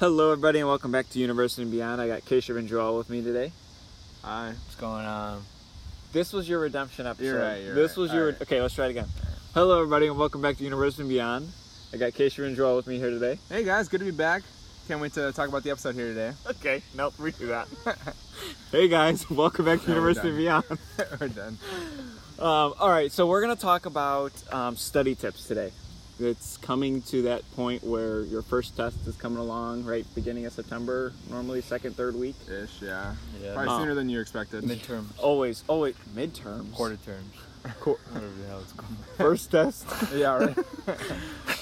Hello, 0.00 0.30
everybody, 0.30 0.60
and 0.60 0.68
welcome 0.68 0.92
back 0.92 1.10
to 1.10 1.18
University 1.18 1.62
and 1.62 1.72
Beyond. 1.72 2.00
I 2.00 2.06
got 2.06 2.20
Keshav 2.20 2.56
and 2.56 2.68
Joel 2.68 2.96
with 2.96 3.10
me 3.10 3.20
today. 3.20 3.50
Hi. 4.22 4.50
What's 4.50 4.76
going 4.76 5.04
on? 5.04 5.42
This 6.12 6.32
was 6.32 6.48
your 6.48 6.60
redemption 6.60 7.04
episode. 7.04 7.24
You're 7.24 7.40
right, 7.40 7.64
you're 7.64 7.74
this 7.74 7.96
right. 7.96 8.02
was 8.02 8.12
your. 8.12 8.26
Right. 8.26 8.42
Okay, 8.42 8.62
let's 8.62 8.74
try 8.74 8.86
it 8.86 8.90
again. 8.90 9.06
Hello, 9.54 9.78
everybody, 9.80 10.06
and 10.06 10.16
welcome 10.16 10.40
back 10.40 10.56
to 10.58 10.62
University 10.62 11.02
and 11.02 11.08
Beyond. 11.08 11.48
I 11.92 11.96
got 11.96 12.12
Keshav 12.12 12.46
and 12.46 12.54
Joel 12.54 12.76
with 12.76 12.86
me 12.86 12.98
here 12.98 13.10
today. 13.10 13.40
Hey 13.48 13.64
guys, 13.64 13.88
good 13.88 13.98
to 13.98 14.04
be 14.04 14.12
back. 14.12 14.44
Can't 14.86 15.00
wait 15.00 15.14
to 15.14 15.32
talk 15.32 15.48
about 15.48 15.64
the 15.64 15.72
episode 15.72 15.96
here 15.96 16.06
today. 16.06 16.32
Okay, 16.48 16.80
nope, 16.94 17.14
redo 17.16 17.48
that. 17.48 17.66
hey 18.70 18.86
guys, 18.86 19.28
welcome 19.32 19.64
back 19.64 19.80
to 19.80 19.88
No, 19.88 19.94
University 19.96 20.28
and 20.28 20.38
Beyond. 20.38 20.64
We're 21.20 21.26
done. 21.26 21.58
Um, 22.38 22.74
all 22.78 22.88
right, 22.88 23.10
so 23.10 23.26
we're 23.26 23.42
going 23.42 23.56
to 23.56 23.60
talk 23.60 23.84
about 23.84 24.32
um, 24.52 24.76
study 24.76 25.16
tips 25.16 25.48
today. 25.48 25.72
It's 26.20 26.56
coming 26.56 27.00
to 27.02 27.22
that 27.22 27.48
point 27.54 27.84
where 27.84 28.22
your 28.22 28.42
first 28.42 28.76
test 28.76 28.96
is 29.06 29.14
coming 29.16 29.38
along, 29.38 29.84
right? 29.84 30.04
Beginning 30.16 30.46
of 30.46 30.52
September, 30.52 31.12
normally 31.30 31.60
second, 31.60 31.94
third 31.96 32.16
week. 32.16 32.34
Ish, 32.50 32.82
yeah. 32.82 33.14
Yeah. 33.40 33.54
Probably 33.54 33.72
Oh. 33.74 33.78
sooner 33.78 33.94
than 33.94 34.08
you 34.08 34.20
expected. 34.20 34.64
Midterm. 34.64 35.04
Always, 35.18 35.62
always 35.68 35.94
midterms. 36.16 36.72
quarter 36.72 36.96
terms, 36.96 37.32
Qu- 37.80 37.96
whatever 38.10 38.32
the 38.40 38.46
hell 38.48 38.60
it's 38.60 38.72
called. 38.72 38.96
first 39.16 39.50
test. 39.52 39.86
yeah, 40.14 40.36
right. 40.44 40.58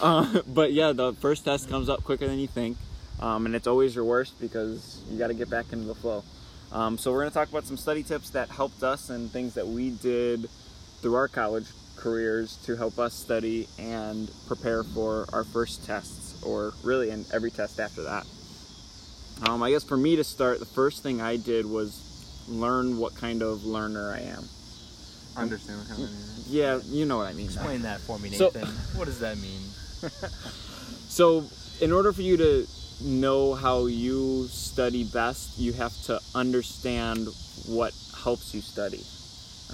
Uh, 0.01 0.41
but 0.47 0.73
yeah, 0.73 0.93
the 0.93 1.13
first 1.15 1.45
test 1.45 1.69
comes 1.69 1.91
up 1.91 2.03
quicker 2.03 2.27
than 2.27 2.39
you 2.39 2.49
think, 2.49 2.79
um, 3.21 3.45
and 3.45 3.55
it's 3.55 3.67
always 3.67 3.95
your 3.95 4.05
worst 4.05 4.41
because 4.41 5.03
you 5.11 5.19
got 5.19 5.27
to 5.29 5.35
get 5.35 5.51
back 5.51 5.67
into 5.73 5.85
the 5.87 5.95
flow. 5.95 6.25
Um, 6.73 6.97
so 6.97 7.13
we're 7.13 7.21
going 7.21 7.31
to 7.31 7.35
talk 7.35 7.51
about 7.51 7.65
some 7.65 7.77
study 7.77 8.03
tips 8.03 8.31
that 8.31 8.49
helped 8.49 8.83
us 8.83 9.11
and 9.11 9.31
things 9.31 9.53
that 9.55 9.67
we 9.69 9.91
did 9.91 10.49
through 11.03 11.15
our 11.15 11.29
college 11.29 11.67
careers 11.97 12.57
to 12.65 12.77
help 12.77 12.99
us 12.99 13.15
study 13.15 13.69
and 13.79 14.31
prepare 14.47 14.83
for 14.85 15.27
our 15.33 15.45
first 15.45 15.85
tests, 15.85 16.43
or 16.43 16.73
really 16.83 17.11
in 17.11 17.25
every 17.33 17.51
test 17.51 17.81
after 17.81 18.03
that. 18.05 18.27
Um, 19.49 19.63
I 19.63 19.71
guess 19.71 19.85
for 19.85 19.97
me 19.97 20.17
to 20.17 20.25
start, 20.25 20.59
the 20.61 20.65
first 20.67 21.03
thing 21.03 21.21
I 21.21 21.37
did 21.37 21.67
was 21.67 22.03
learn 22.49 22.99
what 22.99 23.15
kind 23.17 23.43
of 23.43 23.65
learner 23.65 24.13
I 24.13 24.21
am. 24.21 24.49
Understand 25.37 25.81
what 25.81 25.89
kind 25.89 26.03
of 26.05 26.11
meaning. 26.11 26.25
Yeah, 26.49 26.81
you 26.87 27.05
know 27.05 27.19
what 27.19 27.27
I 27.27 27.33
mean. 27.35 27.47
Explain 27.47 27.83
that 27.83 28.01
for 28.01 28.19
me, 28.19 28.31
So- 28.31 28.47
Nathan. 28.55 28.69
what 28.95 29.05
does 29.07 29.19
that 29.21 29.37
mean? 29.39 29.61
So, 31.09 31.45
in 31.81 31.93
order 31.93 32.13
for 32.13 32.23
you 32.23 32.37
to 32.37 32.67
know 33.03 33.55
how 33.55 33.87
you 33.87 34.47
study 34.49 35.05
best, 35.05 35.59
you 35.59 35.73
have 35.75 35.93
to 36.05 36.21
understand 36.35 37.29
what 37.67 37.93
helps 38.23 38.55
you 38.55 38.61
study. 38.61 39.05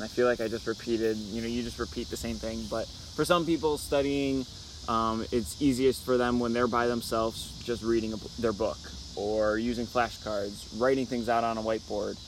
And 0.02 0.10
I 0.10 0.12
feel 0.12 0.26
like 0.26 0.40
I 0.40 0.48
just 0.48 0.66
repeated, 0.66 1.16
you 1.16 1.40
know, 1.40 1.46
you 1.46 1.62
just 1.62 1.78
repeat 1.78 2.10
the 2.10 2.16
same 2.16 2.34
thing. 2.34 2.64
But 2.68 2.88
for 2.88 3.24
some 3.24 3.46
people, 3.46 3.78
studying, 3.78 4.44
um, 4.88 5.24
it's 5.30 5.62
easiest 5.62 6.04
for 6.04 6.16
them 6.16 6.40
when 6.40 6.52
they're 6.52 6.66
by 6.66 6.88
themselves, 6.88 7.62
just 7.62 7.84
reading 7.84 8.12
a, 8.12 8.16
their 8.40 8.52
book 8.52 8.78
or 9.14 9.58
using 9.58 9.86
flashcards, 9.86 10.66
writing 10.80 11.06
things 11.06 11.28
out 11.28 11.44
on 11.44 11.56
a 11.56 11.62
whiteboard, 11.62 12.18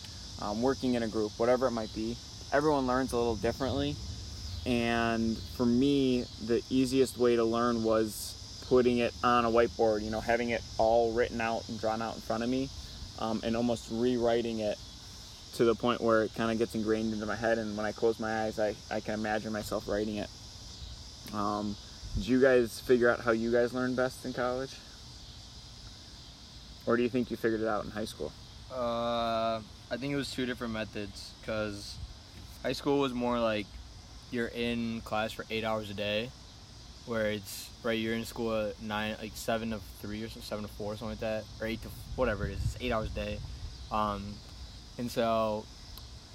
um, 0.40 0.62
working 0.62 0.94
in 0.94 1.02
a 1.02 1.08
group, 1.08 1.32
whatever 1.36 1.66
it 1.66 1.72
might 1.72 1.92
be. 1.96 2.16
Everyone 2.52 2.86
learns 2.86 3.12
a 3.12 3.16
little 3.16 3.34
differently. 3.34 3.96
And 4.66 5.36
for 5.56 5.66
me, 5.66 6.26
the 6.46 6.62
easiest 6.70 7.18
way 7.18 7.34
to 7.34 7.42
learn 7.42 7.82
was 7.82 8.62
putting 8.68 8.98
it 8.98 9.12
on 9.24 9.46
a 9.46 9.50
whiteboard, 9.50 10.02
you 10.02 10.12
know, 10.12 10.20
having 10.20 10.50
it 10.50 10.62
all 10.78 11.10
written 11.10 11.40
out 11.40 11.68
and 11.68 11.80
drawn 11.80 12.00
out 12.00 12.14
in 12.14 12.20
front 12.20 12.44
of 12.44 12.48
me, 12.48 12.68
um, 13.18 13.40
and 13.42 13.56
almost 13.56 13.88
rewriting 13.90 14.60
it 14.60 14.78
to 15.54 15.64
the 15.64 15.74
point 15.74 16.00
where 16.00 16.24
it 16.24 16.34
kind 16.34 16.50
of 16.50 16.58
gets 16.58 16.74
ingrained 16.74 17.12
into 17.12 17.26
my 17.26 17.36
head. 17.36 17.58
And 17.58 17.76
when 17.76 17.86
I 17.86 17.92
close 17.92 18.18
my 18.20 18.44
eyes, 18.44 18.58
I, 18.58 18.74
I 18.90 19.00
can 19.00 19.14
imagine 19.14 19.52
myself 19.52 19.88
writing 19.88 20.16
it. 20.16 20.28
Um, 21.32 21.76
did 22.16 22.28
you 22.28 22.40
guys 22.40 22.80
figure 22.80 23.10
out 23.10 23.20
how 23.20 23.32
you 23.32 23.50
guys 23.50 23.72
learned 23.72 23.96
best 23.96 24.24
in 24.24 24.32
college? 24.32 24.74
Or 26.86 26.96
do 26.96 27.02
you 27.02 27.08
think 27.08 27.30
you 27.30 27.36
figured 27.36 27.60
it 27.60 27.68
out 27.68 27.84
in 27.84 27.90
high 27.90 28.04
school? 28.04 28.32
Uh, 28.70 29.60
I 29.90 29.96
think 29.96 30.12
it 30.12 30.16
was 30.16 30.30
two 30.30 30.46
different 30.46 30.72
methods 30.72 31.32
because 31.40 31.96
high 32.62 32.72
school 32.72 32.98
was 32.98 33.12
more 33.12 33.38
like 33.38 33.66
you're 34.30 34.48
in 34.48 35.00
class 35.02 35.32
for 35.32 35.46
eight 35.50 35.64
hours 35.64 35.90
a 35.90 35.94
day, 35.94 36.30
where 37.06 37.30
it's 37.30 37.70
right 37.82 37.98
you're 37.98 38.14
in 38.14 38.24
school 38.24 38.68
at 38.68 38.82
nine, 38.82 39.16
like 39.20 39.32
seven 39.34 39.70
to 39.70 39.78
three 40.00 40.22
or 40.24 40.28
seven 40.28 40.64
to 40.64 40.70
four, 40.72 40.96
something 40.96 41.10
like 41.10 41.20
that, 41.20 41.44
or 41.60 41.66
eight 41.66 41.80
to 41.82 41.88
whatever 42.16 42.46
it 42.46 42.52
is. 42.52 42.64
It's 42.64 42.76
eight 42.80 42.92
hours 42.92 43.10
a 43.10 43.14
day, 43.14 43.38
um, 43.92 44.34
and 44.98 45.10
so 45.10 45.64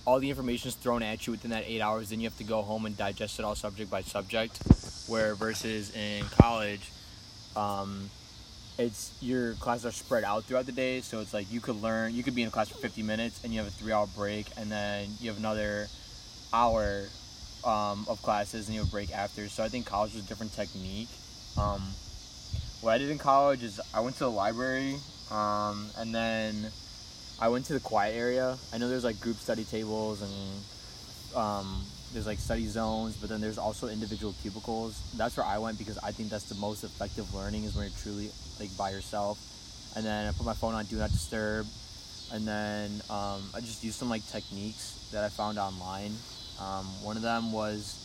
all 0.05 0.19
the 0.19 0.29
information 0.29 0.69
is 0.69 0.75
thrown 0.75 1.03
at 1.03 1.27
you 1.27 1.31
within 1.31 1.51
that 1.51 1.65
eight 1.67 1.81
hours. 1.81 2.09
Then 2.09 2.19
you 2.19 2.27
have 2.27 2.37
to 2.37 2.43
go 2.43 2.61
home 2.61 2.85
and 2.85 2.97
digest 2.97 3.39
it 3.39 3.45
all 3.45 3.55
subject 3.55 3.91
by 3.91 4.01
subject. 4.01 4.59
Where 5.07 5.35
versus 5.35 5.95
in 5.95 6.23
college, 6.25 6.91
um, 7.55 8.09
it's 8.79 9.11
your 9.21 9.53
classes 9.55 9.85
are 9.85 9.91
spread 9.91 10.23
out 10.23 10.45
throughout 10.45 10.65
the 10.65 10.71
day 10.71 11.01
so 11.01 11.19
it's 11.19 11.33
like 11.33 11.51
you 11.51 11.59
could 11.59 11.75
learn 11.81 12.13
you 12.13 12.23
could 12.23 12.33
be 12.33 12.41
in 12.41 12.47
a 12.47 12.51
class 12.51 12.69
for 12.69 12.77
50 12.77 13.03
minutes 13.03 13.43
and 13.43 13.51
you 13.51 13.59
have 13.59 13.67
a 13.67 13.71
three 13.71 13.91
hour 13.91 14.07
break 14.15 14.45
and 14.57 14.71
then 14.71 15.09
you 15.19 15.29
have 15.29 15.37
another 15.37 15.87
hour 16.53 17.03
um, 17.65 18.05
of 18.07 18.21
classes 18.21 18.67
and 18.67 18.75
you 18.75 18.79
have 18.79 18.87
a 18.87 18.91
break 18.91 19.11
after 19.11 19.49
so 19.49 19.63
i 19.63 19.67
think 19.67 19.85
college 19.85 20.13
was 20.13 20.23
a 20.23 20.27
different 20.27 20.53
technique 20.53 21.09
um, 21.57 21.81
what 22.79 22.91
i 22.91 22.97
did 22.97 23.09
in 23.09 23.17
college 23.17 23.63
is 23.63 23.81
i 23.93 23.99
went 23.99 24.15
to 24.15 24.23
the 24.23 24.31
library 24.31 24.95
um, 25.29 25.89
and 25.97 26.15
then 26.15 26.71
i 27.41 27.47
went 27.47 27.65
to 27.65 27.73
the 27.73 27.79
quiet 27.79 28.15
area. 28.15 28.57
I 28.73 28.77
know 28.77 28.89
there's 28.89 29.03
like 29.03 29.19
group 29.19 29.37
study 29.37 29.63
tables 29.63 30.21
and 30.21 31.35
um, 31.35 31.83
there's 32.13 32.27
like 32.27 32.39
study 32.39 32.65
zones 32.65 33.15
but 33.17 33.29
then 33.29 33.39
there's 33.39 33.57
also 33.57 33.87
individual 33.87 34.33
cubicles. 34.41 35.01
That's 35.15 35.37
where 35.37 35.45
i 35.45 35.57
went 35.57 35.77
because 35.77 35.97
i 35.99 36.11
think 36.11 36.29
that's 36.29 36.49
the 36.49 36.55
most 36.55 36.83
effective 36.83 37.33
learning 37.33 37.63
is 37.63 37.75
when 37.75 37.85
you're 37.85 37.97
truly 37.99 38.29
like 38.59 38.75
by 38.77 38.91
yourself. 38.91 39.39
And 39.95 40.05
then 40.05 40.27
i 40.27 40.31
put 40.31 40.45
my 40.45 40.53
phone 40.53 40.73
on 40.73 40.85
do 40.85 40.97
not 40.97 41.11
disturb. 41.11 41.65
And 42.31 42.47
then 42.47 43.01
um, 43.09 43.41
i 43.55 43.59
just 43.61 43.83
used 43.83 43.97
some 43.97 44.09
like 44.09 44.25
techniques 44.29 45.09
that 45.11 45.23
i 45.23 45.29
found 45.29 45.57
online. 45.57 46.11
Um, 46.59 46.85
one 47.03 47.15
of 47.15 47.23
them 47.23 47.51
was 47.53 47.95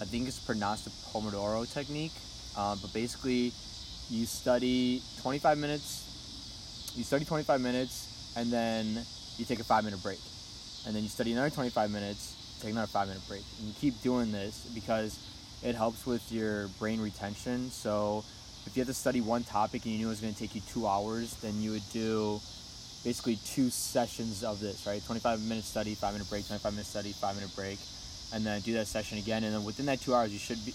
i 0.00 0.04
think 0.04 0.26
it's 0.26 0.38
pronounced 0.40 0.84
the 0.84 0.90
pomodoro 1.12 1.72
technique. 1.72 2.12
Uh, 2.56 2.76
but 2.80 2.92
basically 2.92 3.52
you 4.10 4.26
study 4.26 5.02
25 5.22 5.58
minutes 5.58 6.92
you 6.94 7.02
study 7.02 7.24
25 7.24 7.60
minutes 7.60 8.13
and 8.36 8.52
then 8.52 9.04
you 9.38 9.44
take 9.44 9.60
a 9.60 9.64
five 9.64 9.84
minute 9.84 10.02
break. 10.02 10.20
And 10.86 10.94
then 10.94 11.02
you 11.02 11.08
study 11.08 11.32
another 11.32 11.50
25 11.50 11.90
minutes 11.90 12.34
take 12.64 12.72
another 12.72 12.86
five 12.86 13.08
minute 13.08 13.26
break. 13.28 13.42
And 13.58 13.68
you 13.68 13.74
keep 13.74 14.00
doing 14.02 14.32
this 14.32 14.66
because 14.74 15.18
it 15.62 15.74
helps 15.74 16.06
with 16.06 16.32
your 16.32 16.68
brain 16.78 17.00
retention. 17.00 17.70
So 17.70 18.24
if 18.66 18.76
you 18.76 18.80
had 18.80 18.88
to 18.88 18.94
study 18.94 19.20
one 19.20 19.44
topic 19.44 19.84
and 19.84 19.92
you 19.92 19.98
knew 19.98 20.06
it 20.06 20.10
was 20.10 20.20
going 20.20 20.32
to 20.32 20.38
take 20.38 20.54
you 20.54 20.62
two 20.72 20.86
hours 20.86 21.34
then 21.42 21.60
you 21.60 21.72
would 21.72 21.88
do 21.92 22.40
basically 23.04 23.36
two 23.44 23.68
sessions 23.68 24.42
of 24.42 24.60
this 24.60 24.86
right? 24.86 25.04
25 25.04 25.42
minute 25.42 25.64
study 25.64 25.94
five 25.94 26.14
minute 26.14 26.28
break 26.30 26.46
25 26.46 26.72
minute 26.72 26.86
study 26.86 27.12
five 27.12 27.34
minute 27.34 27.54
break 27.54 27.78
and 28.32 28.44
then 28.44 28.60
do 28.62 28.72
that 28.74 28.86
session 28.86 29.18
again. 29.18 29.44
And 29.44 29.54
then 29.54 29.64
within 29.64 29.86
that 29.86 30.00
two 30.00 30.14
hours 30.14 30.32
you 30.32 30.38
should 30.38 30.64
be 30.64 30.72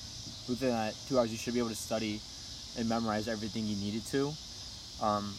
within 0.48 0.70
that 0.70 0.94
two 1.08 1.18
hours 1.18 1.32
you 1.32 1.38
should 1.38 1.54
be 1.54 1.60
able 1.60 1.70
to 1.70 1.76
study 1.76 2.22
and 2.78 2.88
memorize 2.88 3.28
everything 3.28 3.66
you 3.66 3.76
needed 3.78 4.06
to. 4.08 4.32
Um, 5.02 5.34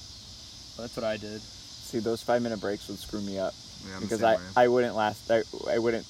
that's 0.78 0.96
what 0.96 1.04
i 1.04 1.16
did 1.18 1.42
See, 1.90 1.98
those 1.98 2.22
five 2.22 2.40
minute 2.42 2.60
breaks 2.60 2.88
would 2.88 2.98
screw 2.98 3.20
me 3.20 3.38
up. 3.38 3.52
Yeah, 3.88 3.98
because 4.00 4.22
I, 4.22 4.36
way. 4.36 4.42
I 4.56 4.68
wouldn't 4.68 4.94
last 4.94 5.30
I, 5.30 5.42
I 5.68 5.78
wouldn't 5.78 6.06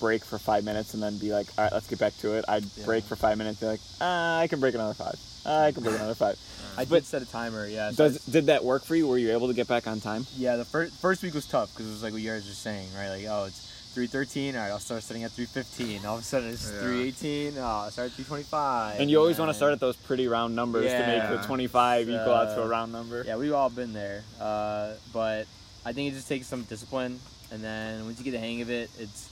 break 0.00 0.24
for 0.24 0.38
five 0.38 0.64
minutes 0.64 0.94
and 0.94 1.02
then 1.02 1.18
be 1.18 1.32
like 1.32 1.46
all 1.58 1.64
right 1.64 1.72
let's 1.72 1.86
get 1.88 1.98
back 1.98 2.16
to 2.18 2.34
it 2.34 2.44
I'd 2.48 2.64
Yeah. 2.76 2.84
break 2.86 3.04
for 3.04 3.16
five 3.16 3.36
minutes 3.36 3.60
and 3.60 3.68
be 3.68 3.72
like 3.72 3.80
ah, 4.00 4.38
I 4.38 4.46
can 4.46 4.58
break 4.60 4.74
another 4.74 4.94
five 4.94 5.14
Ah, 5.44 5.64
I 5.64 5.72
can 5.72 5.82
break 5.82 5.96
another 5.96 6.14
five 6.14 6.38
i 6.78 6.84
But- 6.84 7.00
did 7.00 7.04
set 7.06 7.22
a 7.22 7.26
timer 7.26 7.66
yeah 7.66 7.90
so 7.90 8.08
does 8.08 8.24
did 8.24 8.46
that 8.46 8.64
work 8.64 8.84
for 8.84 8.96
you 8.96 9.06
were 9.06 9.18
you 9.18 9.32
able 9.32 9.48
to 9.48 9.54
get 9.54 9.68
back 9.68 9.86
on 9.86 10.00
time 10.00 10.26
Yeah, 10.36 10.56
the 10.56 10.64
first 10.64 10.94
first 11.00 11.22
week 11.22 11.34
was 11.34 11.46
tough 11.46 11.70
because 11.72 11.86
it 11.86 11.90
was 11.90 12.02
like 12.02 12.12
what 12.12 12.22
you 12.22 12.30
guys 12.30 12.46
were 12.46 12.54
saying, 12.54 12.88
right? 12.96 13.08
Like, 13.10 13.26
oh, 13.28 13.44
it's 13.44 13.73
three 13.94 14.06
thirteen. 14.08 14.56
All 14.56 14.62
right, 14.62 14.70
I'll 14.70 14.78
start 14.80 15.02
studying 15.02 15.24
at 15.24 15.30
three 15.30 15.46
fifteen. 15.46 16.04
All 16.04 16.16
of 16.16 16.20
a 16.20 16.24
sudden, 16.24 16.50
it's 16.50 16.70
Yeah. 16.70 16.80
three 16.80 17.02
eighteen. 17.08 17.54
Oh, 17.56 17.62
I'll 17.62 17.90
start 17.90 18.10
at 18.10 18.14
three 18.16 18.24
twenty 18.24 18.42
five. 18.42 18.98
and 19.00 19.08
you 19.10 19.18
always 19.18 19.38
want 19.38 19.50
to 19.50 19.54
start 19.54 19.72
at 19.72 19.80
those 19.80 19.96
pretty 19.96 20.26
round 20.26 20.54
numbers 20.56 20.90
to 20.90 21.06
make 21.06 21.22
the 21.40 21.46
25 21.46 22.08
equal 22.08 22.34
out 22.34 22.54
to 22.56 22.60
a 22.62 22.64
Uh, 22.64 22.68
round 22.68 22.92
number 22.92 23.22
Yeah, 23.26 23.36
we've 23.36 23.52
all 23.54 23.70
been 23.70 23.92
there. 23.92 24.24
Uh, 24.40 24.92
but 25.12 25.46
I 25.86 25.92
think 25.92 26.12
it 26.12 26.16
just 26.16 26.28
takes 26.28 26.46
some 26.46 26.62
discipline, 26.64 27.20
and 27.52 27.62
then 27.62 28.04
once 28.04 28.18
you 28.18 28.24
get 28.24 28.32
the 28.32 28.38
hang 28.38 28.60
of 28.62 28.70
it, 28.70 28.90
it's 28.98 29.28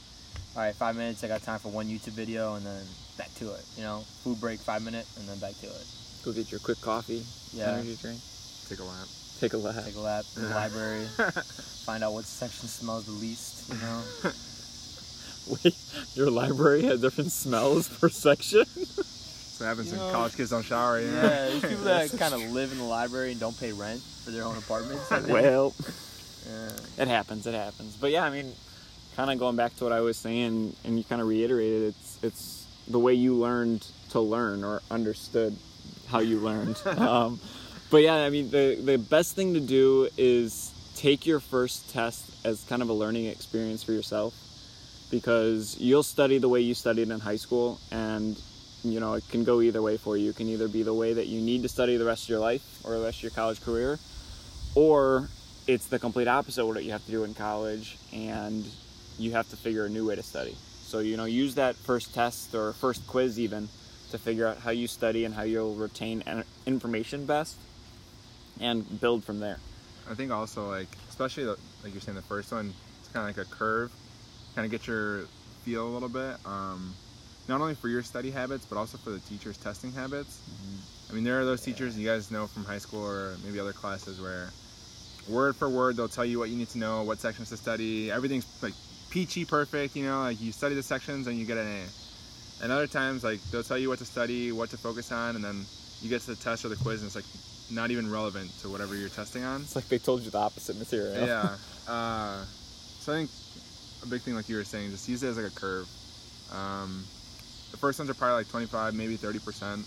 all 0.56 0.62
right. 0.62 0.74
Five 0.76 0.96
minutes. 0.96 1.24
I 1.24 1.28
got 1.28 1.42
time 1.42 1.58
for 1.58 1.70
one 1.70 1.88
YouTube 1.88 2.12
video, 2.12 2.54
and 2.54 2.64
then 2.64 2.84
back 3.18 3.34
to 3.36 3.52
it. 3.52 3.64
You 3.76 3.82
know, 3.82 4.04
food 4.22 4.40
break, 4.40 4.60
five 4.60 4.82
minute, 4.82 5.06
and 5.18 5.28
then 5.28 5.38
back 5.38 5.58
to 5.60 5.66
it. 5.66 5.86
go 6.24 6.32
get 6.32 6.50
your 6.52 6.60
quick 6.60 6.80
coffee 6.80 7.24
Yeah, 7.52 7.72
energy 7.72 7.98
drink 8.00 8.20
Take 8.68 8.78
a 8.78 8.84
lap. 8.84 9.08
take 9.40 9.52
a 9.54 9.56
lap 9.58 9.84
take 9.84 9.96
a 9.96 10.00
lap 10.00 10.24
in 10.36 10.42
the 10.42 10.48
library, 10.54 11.04
find 11.84 12.04
out 12.04 12.12
what 12.12 12.24
section 12.24 12.68
smells 12.68 13.06
the 13.06 13.12
least. 13.12 13.68
You 13.68 13.78
know. 13.80 14.02
wait 15.48 15.74
your 16.14 16.30
library 16.30 16.82
has 16.84 17.00
different 17.00 17.32
smells 17.32 17.88
per 17.88 18.08
section 18.08 18.64
So 18.66 19.64
happens 19.64 19.92
You 19.92 19.98
when 19.98 20.06
know- 20.08 20.12
college 20.12 20.36
kids 20.36 20.50
don't 20.50 20.64
shower. 20.64 21.00
You 21.00 21.08
know? 21.08 21.14
Yeah, 21.22 21.28
there's 21.28 21.60
people 21.70 21.84
that 21.84 22.10
kind 22.18 22.34
of 22.34 22.50
live 22.52 22.72
in 22.72 22.78
the 22.78 22.84
library 22.84 23.32
and 23.32 23.40
don't 23.40 23.58
pay 23.58 23.72
rent 23.72 24.00
for 24.24 24.30
their 24.30 24.44
own 24.44 24.56
apartments. 24.56 25.08
Well 25.28 25.74
Yeah. 26.46 27.02
it 27.04 27.08
happens 27.08 27.46
it 27.46 27.54
happens 27.54 27.96
but 28.00 28.10
yeah 28.10 28.24
i 28.24 28.30
mean 28.30 28.50
kind 29.14 29.30
of 29.30 29.38
going 29.38 29.54
back 29.54 29.76
to 29.76 29.84
what 29.84 29.92
i 29.92 30.00
was 30.00 30.16
saying 30.16 30.74
and 30.84 30.98
you 30.98 31.04
kind 31.04 31.20
of 31.22 31.28
reiterated 31.28 31.82
it's 31.94 32.18
it's 32.24 32.66
the 32.88 32.98
way 32.98 33.14
you 33.14 33.34
learned 33.36 33.86
to 34.10 34.18
learn 34.20 34.64
or 34.64 34.82
understood 34.90 35.56
how 36.08 36.18
you 36.18 36.40
learned 36.40 36.76
um, 36.98 37.38
but 37.90 37.98
yeah, 37.98 38.16
I 38.16 38.30
mean, 38.30 38.50
the 38.50 38.80
the 38.82 38.96
best 38.98 39.36
thing 39.36 39.52
to 39.54 39.60
do 39.60 40.08
is 40.16 40.72
take 40.96 41.26
your 41.26 41.40
first 41.40 41.90
test 41.92 42.24
as 42.44 42.64
kind 42.64 42.80
of 42.82 42.88
a 42.88 42.92
learning 42.94 43.26
experience 43.26 43.82
for 43.84 43.92
yourself, 43.92 44.32
because 45.12 45.78
you'll 45.78 46.02
study 46.02 46.38
the 46.38 46.48
way 46.48 46.60
you 46.60 46.74
studied 46.74 47.10
in 47.10 47.20
high 47.20 47.36
school, 47.36 47.78
and 47.92 48.36
you 48.82 48.98
know 48.98 49.12
it 49.12 49.22
can 49.28 49.44
go 49.44 49.60
either 49.60 49.80
way 49.80 49.96
for 49.96 50.16
you. 50.16 50.30
It 50.30 50.36
can 50.36 50.48
either 50.48 50.66
be 50.66 50.82
the 50.82 50.94
way 50.94 51.12
that 51.12 51.28
you 51.28 51.40
need 51.40 51.62
to 51.62 51.68
study 51.68 51.96
the 51.98 52.04
rest 52.04 52.24
of 52.24 52.30
your 52.30 52.40
life 52.40 52.80
or 52.82 52.98
the 52.98 53.04
rest 53.04 53.18
of 53.18 53.22
your 53.22 53.30
college 53.30 53.60
career, 53.60 54.00
or 54.74 55.28
it's 55.68 55.86
the 55.86 56.00
complete 56.00 56.26
opposite 56.26 56.62
of 56.62 56.68
what 56.68 56.82
you 56.82 56.90
have 56.90 57.04
to 57.04 57.10
do 57.12 57.22
in 57.22 57.34
college, 57.34 57.98
and 58.12 58.66
you 59.18 59.32
have 59.32 59.48
to 59.50 59.56
figure 59.56 59.84
a 59.84 59.88
new 59.88 60.08
way 60.08 60.16
to 60.16 60.22
study. 60.22 60.56
So 60.82 60.98
you 61.00 61.16
know, 61.16 61.26
use 61.26 61.54
that 61.56 61.76
first 61.76 62.14
test 62.14 62.54
or 62.54 62.72
first 62.72 63.06
quiz 63.06 63.38
even 63.38 63.68
to 64.10 64.18
figure 64.18 64.46
out 64.46 64.58
how 64.58 64.70
you 64.70 64.86
study 64.86 65.24
and 65.24 65.34
how 65.34 65.42
you'll 65.42 65.74
retain 65.74 66.24
information 66.66 67.26
best, 67.26 67.56
and 68.60 69.00
build 69.00 69.24
from 69.24 69.40
there. 69.40 69.58
I 70.10 70.14
think 70.14 70.32
also 70.32 70.68
like 70.68 70.88
especially 71.10 71.44
the, 71.44 71.56
like 71.84 71.92
you're 71.92 72.00
saying 72.00 72.16
the 72.16 72.22
first 72.22 72.50
one, 72.50 72.72
it's 73.00 73.08
kind 73.12 73.28
of 73.28 73.36
like 73.36 73.46
a 73.46 73.50
curve, 73.50 73.92
kind 74.54 74.64
of 74.64 74.70
get 74.70 74.86
your 74.86 75.24
feel 75.64 75.86
a 75.86 75.90
little 75.90 76.08
bit. 76.08 76.36
Um, 76.46 76.94
not 77.48 77.60
only 77.60 77.74
for 77.74 77.88
your 77.88 78.02
study 78.02 78.30
habits, 78.30 78.64
but 78.64 78.76
also 78.76 78.98
for 78.98 79.10
the 79.10 79.18
teachers' 79.20 79.56
testing 79.56 79.92
habits. 79.92 80.40
I 81.10 81.14
mean, 81.14 81.24
there 81.24 81.40
are 81.40 81.44
those 81.44 81.60
teachers 81.60 81.98
you 81.98 82.08
guys 82.08 82.30
know 82.30 82.46
from 82.46 82.64
high 82.64 82.78
school 82.78 83.04
or 83.04 83.36
maybe 83.44 83.60
other 83.60 83.72
classes 83.72 84.20
where 84.20 84.50
word 85.28 85.54
for 85.54 85.68
word 85.68 85.96
they'll 85.96 86.08
tell 86.08 86.24
you 86.24 86.38
what 86.38 86.48
you 86.48 86.56
need 86.56 86.68
to 86.70 86.78
know, 86.78 87.02
what 87.02 87.18
sections 87.18 87.50
to 87.50 87.56
study. 87.56 88.10
Everything's 88.10 88.46
like 88.62 88.74
peachy 89.10 89.44
perfect, 89.44 89.94
you 89.94 90.04
know, 90.04 90.22
like 90.22 90.40
you 90.40 90.52
study 90.52 90.74
the 90.74 90.82
sections 90.82 91.26
and 91.26 91.38
you 91.38 91.44
get 91.44 91.58
an 91.58 91.66
A. 91.66 92.64
And 92.64 92.72
other 92.72 92.86
times 92.86 93.24
like 93.24 93.42
they'll 93.50 93.62
tell 93.62 93.78
you 93.78 93.88
what 93.88 93.98
to 93.98 94.04
study, 94.04 94.52
what 94.52 94.70
to 94.70 94.76
focus 94.76 95.12
on, 95.12 95.36
and 95.36 95.44
then 95.44 95.64
you 96.00 96.08
get 96.08 96.22
to 96.22 96.28
the 96.28 96.36
test 96.36 96.64
or 96.64 96.68
the 96.68 96.76
quiz 96.76 97.02
and 97.02 97.08
it's 97.08 97.16
like 97.16 97.24
not 97.70 97.90
even 97.90 98.10
relevant 98.10 98.50
to 98.60 98.68
whatever 98.68 98.94
you're 98.94 99.08
testing 99.08 99.44
on. 99.44 99.62
It's 99.62 99.76
like 99.76 99.88
they 99.88 99.98
told 99.98 100.22
you 100.22 100.30
the 100.30 100.38
opposite 100.38 100.78
material. 100.78 101.26
Yeah. 101.26 101.56
Uh, 101.86 102.44
so 103.00 103.12
I 103.12 103.16
think 103.16 103.30
a 104.02 104.06
big 104.06 104.20
thing, 104.22 104.34
like 104.34 104.48
you 104.48 104.56
were 104.56 104.64
saying, 104.64 104.90
just 104.90 105.08
use 105.08 105.22
it 105.22 105.28
as 105.28 105.36
like 105.36 105.46
a 105.46 105.54
curve. 105.54 105.88
Um, 106.52 107.04
the 107.70 107.76
first 107.76 107.98
ones 107.98 108.10
are 108.10 108.14
probably 108.14 108.36
like 108.38 108.48
25, 108.50 108.94
maybe 108.94 109.16
30%. 109.16 109.84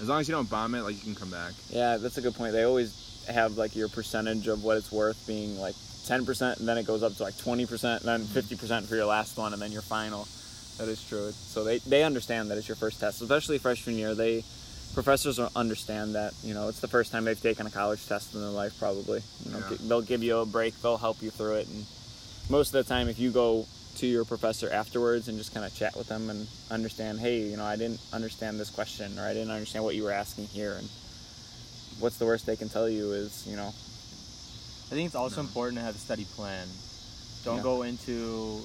As 0.00 0.08
long 0.08 0.20
as 0.20 0.28
you 0.28 0.34
don't 0.34 0.48
bomb 0.50 0.74
it, 0.74 0.82
like 0.82 0.94
you 0.96 1.02
can 1.02 1.14
come 1.14 1.30
back. 1.30 1.52
Yeah, 1.70 1.96
that's 1.98 2.18
a 2.18 2.22
good 2.22 2.34
point. 2.34 2.52
They 2.52 2.64
always 2.64 3.24
have 3.28 3.56
like 3.56 3.76
your 3.76 3.88
percentage 3.88 4.48
of 4.48 4.64
what 4.64 4.76
it's 4.76 4.90
worth 4.90 5.24
being 5.26 5.58
like 5.60 5.74
10%, 5.74 6.58
and 6.58 6.66
then 6.68 6.78
it 6.78 6.86
goes 6.86 7.02
up 7.02 7.14
to 7.16 7.22
like 7.22 7.34
20%, 7.34 8.00
then 8.02 8.22
50% 8.24 8.84
for 8.86 8.96
your 8.96 9.04
last 9.06 9.36
one, 9.36 9.52
and 9.52 9.62
then 9.62 9.70
your 9.70 9.82
final. 9.82 10.26
That 10.78 10.88
is 10.88 11.06
true. 11.06 11.30
So 11.32 11.62
they, 11.62 11.78
they 11.78 12.02
understand 12.02 12.50
that 12.50 12.58
it's 12.58 12.66
your 12.66 12.76
first 12.76 12.98
test, 12.98 13.20
especially 13.22 13.58
freshman 13.58 13.96
year. 13.96 14.14
They 14.14 14.42
professors 14.94 15.38
understand 15.38 16.14
that 16.14 16.34
you 16.42 16.52
know 16.52 16.68
it's 16.68 16.80
the 16.80 16.88
first 16.88 17.12
time 17.12 17.24
they've 17.24 17.40
taken 17.40 17.66
a 17.66 17.70
college 17.70 18.06
test 18.06 18.34
in 18.34 18.40
their 18.40 18.50
life. 18.50 18.78
Probably, 18.78 19.20
you 19.44 19.52
know, 19.52 19.58
Yeah. 19.70 19.76
they'll 19.82 20.02
give 20.02 20.22
you 20.22 20.38
a 20.38 20.46
break. 20.46 20.80
They'll 20.82 20.96
help 20.96 21.22
you 21.22 21.30
through 21.30 21.56
it, 21.56 21.68
and 21.68 21.84
most 22.52 22.74
of 22.74 22.84
the 22.84 22.94
time, 22.94 23.08
if 23.08 23.18
you 23.18 23.30
go 23.30 23.66
to 23.96 24.06
your 24.06 24.26
professor 24.26 24.70
afterwards 24.70 25.26
and 25.26 25.38
just 25.38 25.54
kind 25.54 25.64
of 25.64 25.74
chat 25.74 25.96
with 25.96 26.06
them 26.06 26.28
and 26.28 26.46
understand, 26.70 27.18
hey, 27.18 27.40
you 27.40 27.56
know, 27.56 27.64
I 27.64 27.76
didn't 27.76 27.98
understand 28.12 28.60
this 28.60 28.68
question, 28.68 29.18
or 29.18 29.22
I 29.22 29.32
didn't 29.32 29.50
understand 29.50 29.84
what 29.84 29.94
you 29.94 30.02
were 30.04 30.12
asking 30.12 30.48
here, 30.48 30.74
and 30.74 30.86
what's 31.98 32.18
the 32.18 32.26
worst 32.26 32.44
they 32.44 32.56
can 32.56 32.68
tell 32.68 32.90
you 32.90 33.12
is, 33.12 33.46
you 33.48 33.56
know, 33.56 33.68
I 33.68 34.94
think 34.94 35.06
it's 35.06 35.14
also 35.14 35.40
important 35.40 35.78
to 35.78 35.84
have 35.84 35.96
a 35.96 35.98
study 35.98 36.26
plan. 36.36 36.68
Don't 37.42 37.56
Yeah. 37.56 37.62
go 37.62 37.82
into 37.82 38.60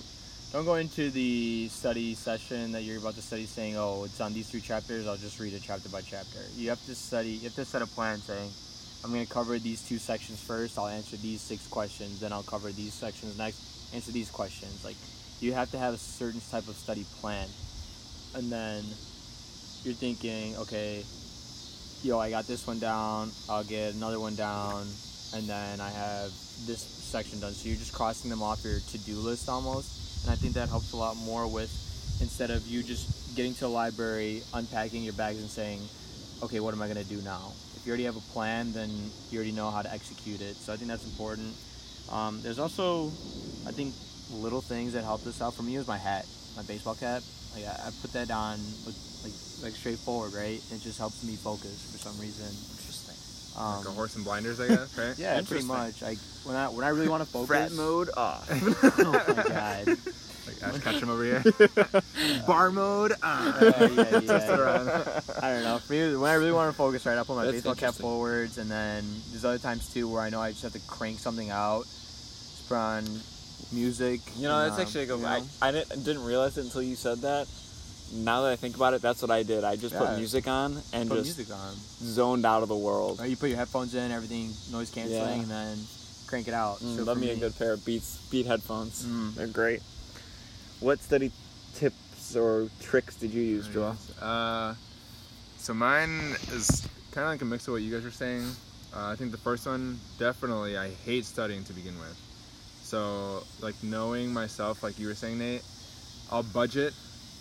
don't 0.51 0.65
go 0.65 0.75
into 0.75 1.11
the 1.11 1.69
study 1.69 2.15
session 2.15 2.71
that 2.71 2.83
you're 2.83 2.97
about 2.97 3.15
to 3.15 3.21
study 3.21 3.45
saying, 3.45 3.75
"Oh, 3.75 4.05
it's 4.05 4.21
on 4.21 4.33
these 4.33 4.47
three 4.47 4.61
chapters. 4.61 5.05
I'll 5.05 5.17
just 5.17 5.39
read 5.39 5.53
it 5.53 5.61
chapter 5.65 5.89
by 5.89 6.01
chapter." 6.01 6.39
You 6.55 6.69
have 6.69 6.83
to 6.85 6.95
study. 6.95 7.31
You 7.31 7.49
have 7.49 7.55
to 7.55 7.65
set 7.65 7.81
a 7.81 7.87
plan 7.87 8.21
saying, 8.21 8.51
"I'm 9.03 9.11
going 9.11 9.25
to 9.25 9.31
cover 9.31 9.59
these 9.59 9.81
two 9.81 9.99
sections 9.99 10.39
first. 10.39 10.77
I'll 10.77 10.87
answer 10.87 11.17
these 11.17 11.41
six 11.41 11.67
questions. 11.67 12.21
Then 12.21 12.31
I'll 12.31 12.43
cover 12.43 12.71
these 12.71 12.93
sections 12.93 13.37
next. 13.37 13.59
Answer 13.93 14.11
these 14.11 14.29
questions." 14.29 14.83
Like 14.83 14.97
you 15.39 15.53
have 15.53 15.71
to 15.71 15.77
have 15.77 15.93
a 15.93 15.97
certain 15.97 16.41
type 16.51 16.67
of 16.67 16.75
study 16.75 17.05
plan, 17.19 17.47
and 18.33 18.51
then 18.51 18.83
you're 19.83 19.93
thinking, 19.93 20.55
"Okay, 20.57 21.05
yo, 22.03 22.19
I 22.19 22.29
got 22.29 22.47
this 22.47 22.65
one 22.67 22.79
down. 22.79 23.31
I'll 23.49 23.63
get 23.63 23.93
another 23.93 24.19
one 24.19 24.35
down." 24.35 24.87
and 25.33 25.47
then 25.47 25.81
I 25.81 25.89
have 25.89 26.31
this 26.65 26.79
section 26.81 27.39
done. 27.39 27.53
So 27.53 27.67
you're 27.67 27.77
just 27.77 27.93
crossing 27.93 28.29
them 28.29 28.41
off 28.41 28.63
your 28.63 28.79
to-do 28.79 29.15
list 29.15 29.49
almost, 29.49 30.23
and 30.23 30.31
I 30.31 30.35
think 30.35 30.53
that 30.53 30.69
helps 30.69 30.93
a 30.93 30.97
lot 30.97 31.17
more 31.17 31.47
with 31.47 31.71
instead 32.21 32.49
of 32.49 32.65
you 32.67 32.83
just 32.83 33.35
getting 33.35 33.53
to 33.55 33.61
the 33.61 33.69
library, 33.69 34.41
unpacking 34.53 35.03
your 35.03 35.13
bags, 35.13 35.39
and 35.39 35.49
saying, 35.49 35.81
"Okay, 36.41 36.59
what 36.59 36.73
am 36.73 36.81
I 36.81 36.87
gonna 36.87 37.03
do 37.03 37.21
now?" 37.21 37.51
If 37.75 37.85
you 37.85 37.91
already 37.91 38.05
have 38.05 38.17
a 38.17 38.27
plan, 38.33 38.73
then 38.73 39.11
you 39.31 39.37
already 39.37 39.51
know 39.51 39.69
how 39.69 39.81
to 39.81 39.91
execute 39.91 40.41
it. 40.41 40.57
So 40.57 40.73
I 40.73 40.77
think 40.77 40.87
that's 40.87 41.05
important. 41.05 41.53
Um, 42.11 42.41
there's 42.41 42.59
also, 42.59 43.07
I 43.67 43.71
think, 43.71 43.93
little 44.31 44.61
things 44.61 44.93
that 44.93 45.03
helped 45.03 45.25
us 45.27 45.41
out. 45.41 45.53
For 45.53 45.63
me, 45.63 45.75
it 45.75 45.79
was 45.79 45.87
my 45.87 45.97
hat, 45.97 46.25
my 46.55 46.63
baseball 46.63 46.95
cap. 46.95 47.21
Like 47.55 47.65
I, 47.65 47.87
I 47.87 47.89
put 48.01 48.13
that 48.13 48.31
on, 48.31 48.59
with, 48.85 48.95
like 49.23 49.33
like 49.63 49.73
straightforward, 49.77 50.33
right? 50.33 50.61
It 50.71 50.81
just 50.81 50.99
helps 50.99 51.23
me 51.23 51.35
focus 51.35 51.89
for 51.91 51.97
some 51.97 52.17
reason. 52.19 52.45
interesting. 52.45 53.15
Um, 53.59 53.77
Like 53.79 53.87
a 53.87 53.91
horse 53.91 54.15
and 54.15 54.23
blinders, 54.23 54.59
I 54.59 54.67
guess, 54.67 54.97
right? 54.97 55.17
yeah, 55.17 55.41
pretty 55.41 55.65
much. 55.65 56.01
Like 56.01 56.19
when 56.43 56.55
I 56.55 56.67
when 56.69 56.85
I 56.85 56.89
really 56.89 57.09
want 57.09 57.23
to 57.23 57.29
focus. 57.29 57.47
Frat 57.47 57.71
mode 57.71 58.09
off. 58.15 58.47
oh 58.99 59.33
my 59.35 59.43
god. 59.43 59.97
Like 60.47 60.63
Ash 60.63 60.81
Ketchum 60.83 61.09
over 61.09 61.23
here. 61.23 61.43
Bar 62.47 62.71
mode 62.71 63.13
on. 63.21 63.53
Yeah, 63.61 63.81
yeah, 63.81 64.03
Twist 64.09 64.27
yeah, 64.27 64.57
around. 64.57 64.87
I 65.41 65.53
don't 65.53 65.63
know. 65.63 65.77
For 65.79 65.93
me, 65.93 66.15
when 66.15 66.31
I 66.31 66.35
really 66.35 66.51
want 66.51 66.71
to 66.71 66.77
focus, 66.77 67.05
right, 67.05 67.17
I'll 67.17 67.25
put 67.25 67.35
my 67.35 67.43
That's 67.45 67.57
baseball 67.57 67.73
cap 67.75 67.81
interesting. 67.89 68.03
forwards, 68.03 68.57
and 68.57 68.69
then 68.71 69.03
there's 69.31 69.45
other 69.45 69.57
times 69.59 69.91
too 69.93 70.07
where 70.11 70.21
I 70.21 70.29
know 70.29 70.41
I 70.41 70.51
just 70.51 70.63
have 70.63 70.73
to 70.73 70.79
crank 70.87 71.19
something 71.19 71.49
out, 71.49 71.83
just 71.83 72.67
put 72.69 72.75
on 72.75 73.03
music. 73.73 74.21
You 74.37 74.47
know, 74.47 74.59
that's 74.63 74.75
um, 74.75 74.81
actually 74.81 75.03
a 75.03 75.07
good 75.07 75.19
you 75.19 75.25
one. 75.25 75.41
know? 75.41 75.47
I, 75.61 75.69
I 75.69 75.71
didn't, 75.71 76.03
didn't 76.03 76.23
realize 76.23 76.57
it 76.57 76.63
until 76.65 76.81
you 76.81 76.95
said 76.95 77.19
that. 77.19 77.47
Now 78.13 78.43
that 78.43 78.53
I 78.53 78.55
think 78.55 78.77
about 78.77 78.93
it, 78.93 79.01
that's 79.01 79.21
what 79.21 79.31
I 79.31 79.43
did. 79.43 79.65
I 79.65 79.75
just 79.75 79.93
Yeah. 79.93 79.99
put 79.99 80.17
music 80.17 80.47
on 80.47 80.77
and 80.93 81.09
put 81.09 81.25
just 81.25 81.37
music 81.37 81.53
on. 81.53 81.73
zoned 81.99 82.45
out 82.45 82.63
of 82.63 82.69
the 82.69 82.75
world. 82.77 83.19
Right, 83.19 83.29
you 83.29 83.35
put 83.35 83.49
your 83.49 83.57
headphones 83.57 83.95
in, 83.95 84.11
everything 84.13 84.53
noise 84.71 84.89
canceling, 84.91 85.19
Yeah. 85.21 85.41
and 85.41 85.51
then 85.51 85.77
crank 86.25 86.47
it 86.47 86.53
out. 86.53 86.79
Mm, 86.79 86.95
So 86.95 87.03
love 87.03 87.17
for 87.17 87.21
me 87.25 87.31
a 87.31 87.35
good 87.35 87.57
pair 87.57 87.73
of 87.73 87.83
Beats 87.85 88.17
Beat 88.31 88.45
headphones. 88.45 89.03
Mm. 89.03 89.35
They're 89.35 89.47
great. 89.47 89.81
What 90.79 91.01
study 91.01 91.31
tips 91.75 92.35
or 92.35 92.69
tricks 92.81 93.15
did 93.15 93.33
you 93.33 93.41
use, 93.41 93.67
Joel? 93.67 93.97
Uh, 94.21 94.75
so 95.57 95.73
mine 95.73 96.35
is 96.51 96.87
kind 97.11 97.25
of 97.25 97.31
like 97.31 97.41
a 97.41 97.45
mix 97.45 97.67
of 97.67 97.73
what 97.73 97.81
you 97.81 97.91
guys 97.91 98.03
were 98.03 98.11
saying. 98.11 98.43
Uh, 98.95 99.07
I 99.07 99.15
think 99.15 99.31
the 99.31 99.37
first 99.37 99.65
one, 99.65 99.99
definitely, 100.19 100.77
I 100.77 100.89
hate 100.89 101.25
studying 101.25 101.63
to 101.65 101.73
begin 101.73 101.97
with. 101.99 102.15
So, 102.83 103.43
like 103.59 103.75
knowing 103.83 104.31
myself, 104.31 104.83
like 104.83 104.97
you 104.97 105.07
were 105.07 105.15
saying, 105.15 105.39
Nate, 105.39 105.63
I'll 106.31 106.43
budget 106.43 106.93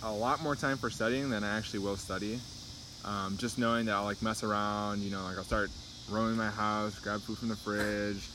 a 0.02 0.12
lot 0.12 0.42
more 0.42 0.56
time 0.56 0.76
for 0.76 0.90
studying 0.90 1.30
than 1.30 1.44
I 1.44 1.56
actually 1.56 1.80
will 1.80 1.96
study. 1.96 2.40
Um, 3.04 3.36
just 3.36 3.58
knowing 3.58 3.86
that 3.86 3.94
I'll 3.94 4.04
like 4.04 4.22
mess 4.22 4.42
around, 4.42 5.02
you 5.02 5.10
know, 5.10 5.22
like 5.22 5.36
I'll 5.36 5.44
start 5.44 5.70
roaming 6.10 6.36
my 6.36 6.50
house, 6.50 6.98
grab 6.98 7.20
food 7.20 7.38
from 7.38 7.48
the 7.48 7.56
fridge. 7.56 8.28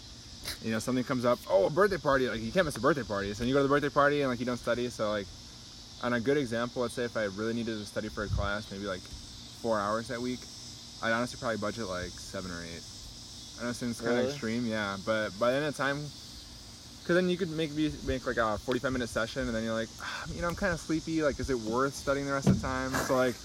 You 0.64 0.72
know, 0.72 0.80
something 0.80 1.04
comes 1.04 1.26
up. 1.26 1.40
Oh, 1.50 1.66
a 1.68 1.70
birthday 1.70 1.98
party! 1.98 2.28
Like 2.30 2.42
you 2.42 2.52
can't 2.52 2.66
miss 2.66 2.78
a 2.78 2.82
birthday 2.82 3.04
party. 3.04 3.34
So 3.34 3.44
you 3.44 3.54
go 3.54 3.60
to 3.60 3.64
the 3.64 3.70
birthday 3.70 3.90
party 3.90 4.22
and 4.22 4.30
like 4.30 4.40
you 4.40 4.46
don't 4.46 4.58
study. 4.58 4.90
So 4.90 5.10
like, 5.10 5.28
on 6.04 6.14
a 6.14 6.20
good 6.20 6.38
example, 6.38 6.82
let's 6.82 6.94
say 6.94 7.04
if 7.04 7.16
I 7.18 7.26
really 7.26 7.54
needed 7.54 7.78
to 7.78 7.86
study 7.86 8.10
for 8.10 8.24
a 8.24 8.28
class, 8.28 8.72
maybe 8.72 8.86
like 8.86 9.02
four 9.62 9.80
hours 9.80 10.08
that 10.10 10.20
week, 10.20 10.40
I'd 11.04 11.12
honestly 11.12 11.40
probably 11.40 11.58
budget 11.58 11.88
like 11.88 12.10
seven 12.10 12.52
or 12.52 12.62
eight. 12.64 12.84
I 13.60 13.64
know 13.64 13.70
it 13.70 13.76
seems 13.76 14.00
kind 14.00 14.14
of 14.14 14.18
Really? 14.18 14.30
extreme, 14.32 14.66
yeah, 14.66 14.98
but 15.06 15.30
by 15.40 15.52
the 15.52 15.58
end 15.58 15.66
of 15.68 15.78
the 15.78 15.84
time, 15.84 15.98
because 17.02 17.16
then 17.16 17.30
you 17.30 17.38
could 17.38 17.50
make 17.52 17.74
me 17.74 17.92
make 18.08 18.26
like 18.26 18.38
a 18.38 18.58
45 18.60 18.92
minute 18.92 19.10
session, 19.10 19.44
and 19.48 19.56
then 19.56 19.64
you're 19.64 19.74
like, 19.74 19.90
ah, 20.02 20.26
you 20.34 20.42
know, 20.42 20.48
I'm 20.48 20.56
kind 20.56 20.74
of 20.74 20.80
sleepy. 20.80 21.22
Like, 21.22 21.40
is 21.40 21.50
it 21.50 21.58
worth 21.60 21.94
studying 21.96 22.26
the 22.26 22.34
rest 22.34 22.48
of 22.48 22.60
the 22.60 22.68
time? 22.68 22.92
So 22.92 23.16
like, 23.16 23.36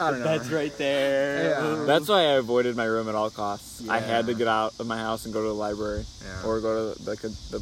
I 0.00 0.10
don't 0.10 0.20
know. 0.20 0.24
That's 0.26 0.50
right 0.50 0.76
there. 0.78 1.50
Yeah. 1.50 1.84
That's 1.86 2.08
why 2.08 2.20
I 2.20 2.32
avoided 2.34 2.76
my 2.76 2.84
room 2.84 3.08
at 3.08 3.14
all 3.14 3.30
costs. 3.30 3.86
I 3.88 4.00
had 4.00 4.26
to 4.26 4.34
get 4.34 4.48
out 4.48 4.74
of 4.78 4.86
my 4.86 4.98
house 4.98 5.24
and 5.24 5.32
go 5.34 5.40
to 5.42 5.48
the 5.48 5.54
library 5.54 6.04
Yeah. 6.24 6.46
or 6.48 6.60
go 6.60 6.94
to 6.94 7.02
like 7.08 7.22
a, 7.24 7.28
the, 7.28 7.58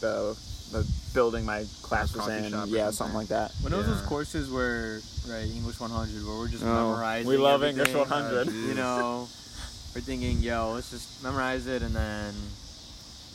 the 0.00 0.36
the 0.72 0.84
building 1.14 1.44
my 1.44 1.64
class 1.82 2.12
was 2.14 2.26
in. 2.28 2.50
shop 2.50 2.64
or 2.64 2.66
Yeah, 2.66 2.90
something. 2.90 2.92
something 2.92 3.16
like 3.16 3.28
that. 3.28 3.52
When 3.62 3.72
it 3.72 3.76
was 3.76 3.86
those 3.86 4.02
courses 4.02 4.50
where, 4.50 5.00
right, 5.28 5.48
English 5.48 5.78
100, 5.78 6.26
where 6.26 6.38
we're 6.38 6.48
just 6.48 6.64
Oh, 6.64 6.66
memorizing. 6.90 7.28
we 7.28 7.36
love 7.36 7.62
English 7.62 7.94
100. 7.94 8.48
Uh, 8.48 8.50
You 8.50 8.74
know, 8.74 9.28
we're 9.94 10.00
thinking, 10.00 10.40
yo, 10.40 10.72
let's 10.74 10.90
just 10.90 11.22
memorize 11.22 11.68
it 11.68 11.82
and 11.82 11.94
then, 11.94 12.34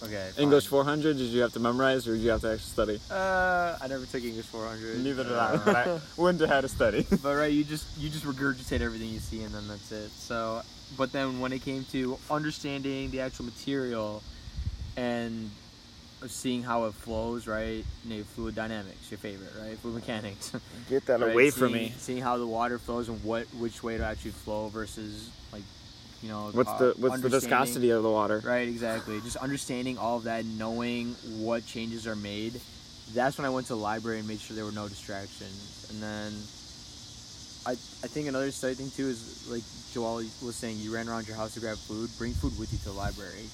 okay. 0.03 0.29
fine. 0.36 0.43
English 0.43 0.67
400, 0.67 1.17
did 1.17 1.27
you 1.27 1.41
have 1.41 1.53
to 1.53 1.60
memorize 1.60 2.08
or 2.08 2.13
did 2.13 2.22
you 2.22 2.29
have 2.31 2.41
to 2.41 2.53
actually 2.53 2.70
study? 2.70 3.00
Uh, 3.10 3.77
I 3.81 3.88
never 3.88 4.05
took 4.05 4.24
English 4.24 4.46
400. 4.46 5.00
Neither 5.03 5.24
did 5.24 5.34
I, 5.34 5.55
I 5.65 6.00
wouldn't 6.17 6.41
have 6.41 6.50
had 6.50 6.62
to 6.62 6.70
study. 6.70 7.05
but 7.24 7.36
right, 7.36 7.51
you 7.51 7.63
just 7.63 7.86
you 7.98 8.10
just 8.10 8.25
regurgitate 8.25 8.81
everything 8.81 9.10
you 9.10 9.20
see 9.20 9.43
and 9.43 9.53
then 9.53 9.67
that's 9.67 9.91
it. 9.91 10.10
So, 10.12 10.62
but 10.98 11.12
then 11.12 11.39
when 11.39 11.53
it 11.53 11.63
came 11.63 11.86
to 11.91 12.17
understanding 12.29 13.12
the 13.12 13.22
actual 13.22 13.46
material 13.46 14.24
and 14.98 15.50
seeing 16.27 16.62
how 16.63 16.86
it 16.86 16.93
flows, 16.93 17.48
right? 17.48 17.84
You 18.05 18.17
know, 18.17 18.24
fluid 18.24 18.55
dynamics, 18.55 19.10
your 19.10 19.17
favorite, 19.17 19.51
right? 19.60 19.77
Fluid 19.79 19.96
mechanics. 19.96 20.51
Get 20.89 21.05
that 21.08 21.20
right? 21.22 21.34
away 21.34 21.50
from 21.50 21.74
me. 21.74 21.93
Seeing 21.98 22.22
how 22.22 22.38
the 22.38 22.48
water 22.48 22.77
flows 22.77 23.10
and 23.10 23.24
what 23.24 23.46
which 23.58 23.81
way 23.84 23.98
to 23.98 24.05
actually 24.05 24.31
flow 24.31 24.70
versus 24.70 25.29
like 25.51 25.63
you 26.21 26.29
know. 26.29 26.49
What's 26.51 26.69
uh, 26.69 26.77
the 26.77 26.93
what's 26.97 27.21
the 27.21 27.29
viscosity 27.29 27.89
of 27.91 28.03
the 28.03 28.09
water? 28.09 28.41
Right, 28.43 28.67
exactly. 28.67 29.19
Just 29.21 29.37
understanding 29.37 29.97
all 29.97 30.17
of 30.17 30.23
that, 30.23 30.45
knowing 30.45 31.15
what 31.39 31.65
changes 31.65 32.07
are 32.07 32.15
made. 32.15 32.59
That's 33.13 33.37
when 33.37 33.45
I 33.45 33.49
went 33.49 33.67
to 33.67 33.73
the 33.73 33.79
library 33.79 34.19
and 34.19 34.27
made 34.27 34.39
sure 34.39 34.55
there 34.55 34.65
were 34.65 34.71
no 34.71 34.87
distractions. 34.87 35.87
And 35.91 36.01
then 36.01 36.31
I 37.65 37.71
I 37.73 38.07
think 38.07 38.27
another 38.27 38.51
study 38.51 38.75
thing 38.75 38.89
too 38.91 39.07
is 39.09 39.47
like 39.49 39.63
Joel 39.93 40.23
was 40.43 40.55
saying, 40.55 40.77
you 40.79 40.93
ran 40.93 41.09
around 41.09 41.27
your 41.27 41.35
house 41.35 41.53
to 41.55 41.59
grab 41.59 41.77
food. 41.77 42.09
Bring 42.17 42.33
food 42.33 42.57
with 42.57 42.71
you 42.71 42.79
to 42.79 42.85
the 42.85 42.91
library. 42.93 43.49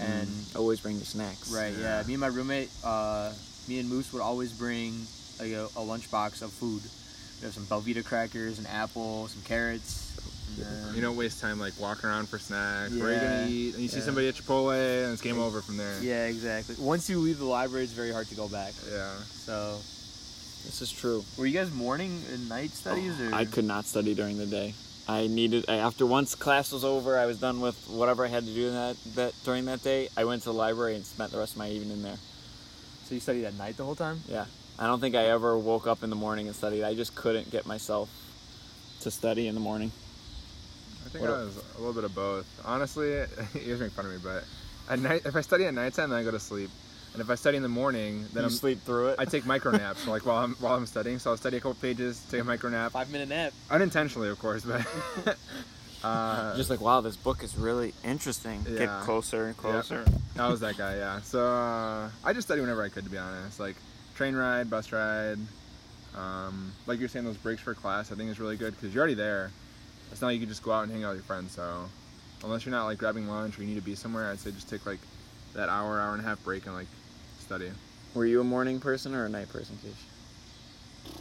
And 0.00 0.28
Mm, 0.28 0.56
always 0.56 0.80
bring 0.80 0.96
your 0.96 1.04
snacks. 1.04 1.50
right, 1.52 1.74
yeah. 1.74 2.00
Yeah. 2.00 2.06
Me 2.06 2.14
and 2.14 2.20
my 2.20 2.26
roommate, 2.28 2.70
uh, 2.82 3.30
me 3.68 3.78
and 3.78 3.88
Moose 3.88 4.12
would 4.12 4.22
always 4.22 4.50
bring 4.52 5.06
like 5.38 5.52
a, 5.52 5.66
a 5.76 5.82
lunchbox 5.84 6.42
of 6.42 6.50
food. 6.50 6.82
We 7.40 7.44
have 7.44 7.54
some 7.54 7.66
Belvita 7.66 8.04
crackers, 8.04 8.58
an 8.58 8.66
apple, 8.66 9.28
some 9.28 9.42
carrots. 9.42 10.08
And 10.58 10.94
You 10.96 11.02
don't 11.02 11.16
waste 11.16 11.40
time 11.40 11.58
like 11.58 11.72
walking 11.80 12.08
around 12.08 12.28
for 12.28 12.38
snacks. 12.38 12.92
Where 12.94 13.08
are 13.08 13.12
you 13.12 13.16
Yeah, 13.16 13.38
gonna 13.40 13.50
eat? 13.50 13.74
And 13.74 13.82
you 13.82 13.88
see 13.88 14.00
somebody 14.00 14.28
at 14.28 14.34
Chipotle, 14.34 14.72
and 15.04 15.12
it's 15.12 15.22
game 15.22 15.38
over 15.40 15.60
from 15.62 15.76
there. 15.76 16.00
Yeah, 16.02 16.26
exactly. 16.26 16.76
Once 16.78 17.08
you 17.08 17.18
leave 17.18 17.38
the 17.38 17.44
library, 17.44 17.84
it's 17.84 17.92
very 17.92 18.12
hard 18.12 18.28
to 18.28 18.34
go 18.34 18.48
back. 18.48 18.72
Yeah. 18.90 19.10
So, 19.46 19.78
This 20.64 20.82
is 20.82 20.92
true. 20.92 21.24
were 21.36 21.46
you 21.46 21.54
guys 21.58 21.70
morning 21.72 22.22
and 22.32 22.48
night 22.48 22.70
studies, 22.72 23.14
oh, 23.20 23.30
or 23.30 23.34
I 23.34 23.44
could 23.46 23.64
not 23.64 23.86
study 23.86 24.14
during 24.14 24.38
the 24.38 24.46
day. 24.46 24.74
I 25.08 25.26
needed 25.26 25.64
I- 25.68 25.76
after 25.78 26.06
once 26.06 26.34
class 26.36 26.70
was 26.70 26.84
over, 26.84 27.18
I 27.18 27.26
was 27.26 27.38
done 27.40 27.60
with 27.60 27.76
whatever 27.88 28.24
I 28.24 28.28
had 28.28 28.44
to 28.46 28.54
do 28.54 28.70
that 28.70 28.96
that 29.16 29.32
during 29.44 29.64
that 29.64 29.82
day. 29.82 30.08
I 30.16 30.24
went 30.24 30.42
to 30.42 30.50
the 30.50 30.54
library 30.54 30.94
and 30.94 31.04
spent 31.04 31.32
the 31.32 31.38
rest 31.38 31.52
of 31.52 31.58
my 31.58 31.68
evening 31.70 32.02
there. 32.02 32.18
So 33.08 33.14
you 33.14 33.20
studied 33.20 33.44
at 33.46 33.54
night 33.54 33.76
the 33.76 33.84
whole 33.84 33.96
time? 33.96 34.20
Yeah, 34.28 34.44
I 34.78 34.86
don't 34.86 35.00
think 35.00 35.14
I 35.16 35.24
ever 35.26 35.58
woke 35.58 35.86
up 35.88 36.04
in 36.04 36.10
the 36.10 36.16
morning 36.16 36.46
and 36.46 36.54
studied. 36.54 36.84
I 36.84 36.94
just 36.94 37.14
couldn't 37.16 37.50
get 37.50 37.66
myself 37.66 38.08
to 39.00 39.10
study 39.10 39.48
in 39.48 39.54
the 39.54 39.60
morning. 39.60 39.90
I 41.12 41.18
think 41.18 41.28
What 41.28 41.36
I 41.36 41.42
a- 41.42 41.44
was 41.44 41.56
a 41.76 41.78
little 41.78 41.92
bit 41.92 42.04
of 42.04 42.14
both. 42.14 42.46
Honestly, 42.64 43.08
you 43.54 43.72
guys 43.72 43.80
make 43.80 43.92
fun 43.92 44.06
of 44.06 44.12
me, 44.12 44.18
but 44.22 44.44
at 44.88 44.98
night, 44.98 45.22
if 45.26 45.36
I 45.36 45.42
study 45.42 45.66
at 45.66 45.74
nighttime, 45.74 46.08
then 46.08 46.18
I 46.18 46.22
go 46.22 46.30
to 46.30 46.40
sleep. 46.40 46.70
And 47.12 47.20
if 47.20 47.28
I 47.28 47.34
study 47.34 47.58
in 47.58 47.62
the 47.62 47.68
morning, 47.68 48.24
then 48.32 48.42
you 48.44 48.46
I'm, 48.46 48.50
sleep 48.50 48.80
through 48.80 49.08
it. 49.08 49.16
I 49.18 49.26
take 49.26 49.44
micro 49.44 49.72
naps, 49.76 50.06
like 50.06 50.24
while 50.24 50.38
I'm 50.42 50.54
while 50.54 50.74
I'm 50.74 50.86
studying. 50.86 51.18
So 51.18 51.30
I'll 51.30 51.36
study 51.36 51.58
a 51.58 51.60
couple 51.60 51.74
pages, 51.74 52.24
take 52.30 52.40
a 52.40 52.44
micro 52.44 52.70
nap, 52.70 52.92
Five 52.92 53.10
minute 53.10 53.28
nap. 53.28 53.52
unintentionally, 53.70 54.30
of 54.30 54.38
course, 54.38 54.64
but. 54.64 54.86
uh, 56.02 56.56
just 56.56 56.70
like 56.70 56.80
wow, 56.80 57.02
this 57.02 57.16
book 57.16 57.44
is 57.44 57.54
really 57.58 57.92
interesting. 58.02 58.62
Get 58.64 58.88
closer 59.02 59.48
and 59.48 59.56
closer. 59.58 60.06
I 60.38 60.48
was 60.48 60.60
that 60.60 60.78
guy, 60.78 60.96
yeah. 60.96 61.20
So 61.20 61.46
uh, 61.46 62.08
I 62.24 62.32
just 62.32 62.48
study 62.48 62.62
whenever 62.62 62.82
I 62.82 62.88
could, 62.88 63.04
to 63.04 63.10
be 63.10 63.18
honest. 63.18 63.60
Like 63.60 63.76
train 64.14 64.34
ride, 64.34 64.70
bus 64.70 64.90
ride. 64.90 65.38
Um, 66.16 66.72
like 66.86 66.98
you're 66.98 67.08
saying, 67.10 67.26
those 67.26 67.36
breaks 67.36 67.60
for 67.60 67.74
class, 67.74 68.10
I 68.10 68.14
think 68.14 68.30
is 68.30 68.40
really 68.40 68.56
good 68.56 68.74
because 68.74 68.94
you're 68.94 69.00
already 69.02 69.14
there. 69.14 69.50
It's 70.12 70.20
not 70.20 70.28
like 70.28 70.34
you 70.34 70.40
can 70.40 70.50
just 70.50 70.62
go 70.62 70.72
out 70.72 70.82
and 70.84 70.92
hang 70.92 71.04
out 71.04 71.08
with 71.08 71.18
your 71.18 71.24
friends. 71.24 71.52
So 71.52 71.88
unless 72.44 72.66
you're 72.66 72.74
not 72.74 72.84
like 72.84 72.98
grabbing 72.98 73.26
lunch 73.28 73.58
or 73.58 73.62
you 73.62 73.68
need 73.68 73.76
to 73.76 73.80
be 73.80 73.94
somewhere, 73.94 74.30
I'd 74.30 74.38
say 74.38 74.50
just 74.52 74.68
take 74.68 74.84
like 74.86 74.98
that 75.54 75.70
hour, 75.70 75.98
hour 75.98 76.12
and 76.12 76.20
a 76.20 76.24
half 76.24 76.42
break 76.44 76.66
and 76.66 76.74
like 76.74 76.86
study. 77.40 77.70
Were 78.14 78.26
you 78.26 78.42
a 78.42 78.44
morning 78.44 78.78
person 78.78 79.14
or 79.14 79.24
a 79.24 79.28
night 79.28 79.48
person, 79.48 79.78
Kish? 79.82 81.14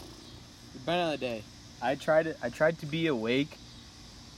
Depending 0.74 1.05
on 1.05 1.12
the 1.12 1.17
day. 1.17 1.43
I 1.81 1.95
tried 1.95 2.27
it. 2.27 2.38
I 2.43 2.50
tried 2.50 2.79
to 2.79 2.86
be 2.86 3.07
awake 3.07 3.57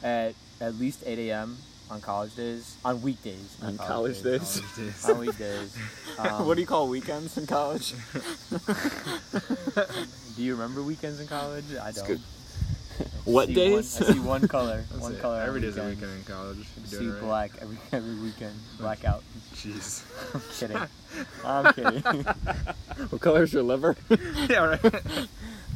at 0.04 0.36
at 0.62 0.76
least 0.76 1.04
8 1.06 1.18
a.m. 1.30 1.58
on 1.90 2.00
college 2.00 2.36
days, 2.36 2.78
on 2.86 3.02
weekdays. 3.02 3.58
On 3.64 3.76
college 3.78 4.22
days? 4.22 4.62
College 4.62 4.76
days. 4.78 5.10
on 5.10 5.20
weekdays. 5.20 5.78
Um, 6.20 6.46
what 6.46 6.54
do 6.54 6.62
you 6.62 6.68
call 6.68 6.90
weekends 6.90 7.40
in 7.40 7.48
college? 7.48 7.92
do 10.36 10.44
you 10.44 10.54
remember 10.54 10.84
weekends 10.84 11.20
in 11.20 11.26
college? 11.26 11.66
I 11.82 11.92
don't. 11.92 12.22
good. 12.98 13.08
I 13.08 13.32
What 13.32 13.48
see 13.48 13.54
days? 13.56 14.00
One, 14.00 14.10
I 14.10 14.14
see 14.14 14.20
one 14.34 14.48
color. 14.48 14.84
That's 14.90 15.02
one 15.02 15.14
it. 15.14 15.22
color. 15.22 15.42
on 15.42 15.48
Every 15.48 15.62
day's 15.62 15.78
a 15.78 15.84
weekend. 15.84 16.02
weekend 16.02 16.18
in 16.20 16.24
college. 16.34 16.58
I 16.60 16.86
see 16.86 16.98
doing 16.98 17.12
right. 17.14 17.22
black 17.22 17.52
every 17.62 17.78
every 17.92 18.16
weekend. 18.16 18.56
Blackout. 18.80 19.24
Jeez. 19.56 20.04
I'm 20.34 20.42
kidding. 20.60 20.78
I'm 21.46 21.74
kidding. 21.74 22.24
what 23.10 23.22
color 23.22 23.44
is 23.44 23.54
your 23.54 23.64
liver? 23.64 23.96
yeah, 24.50 24.78
right. 24.84 25.28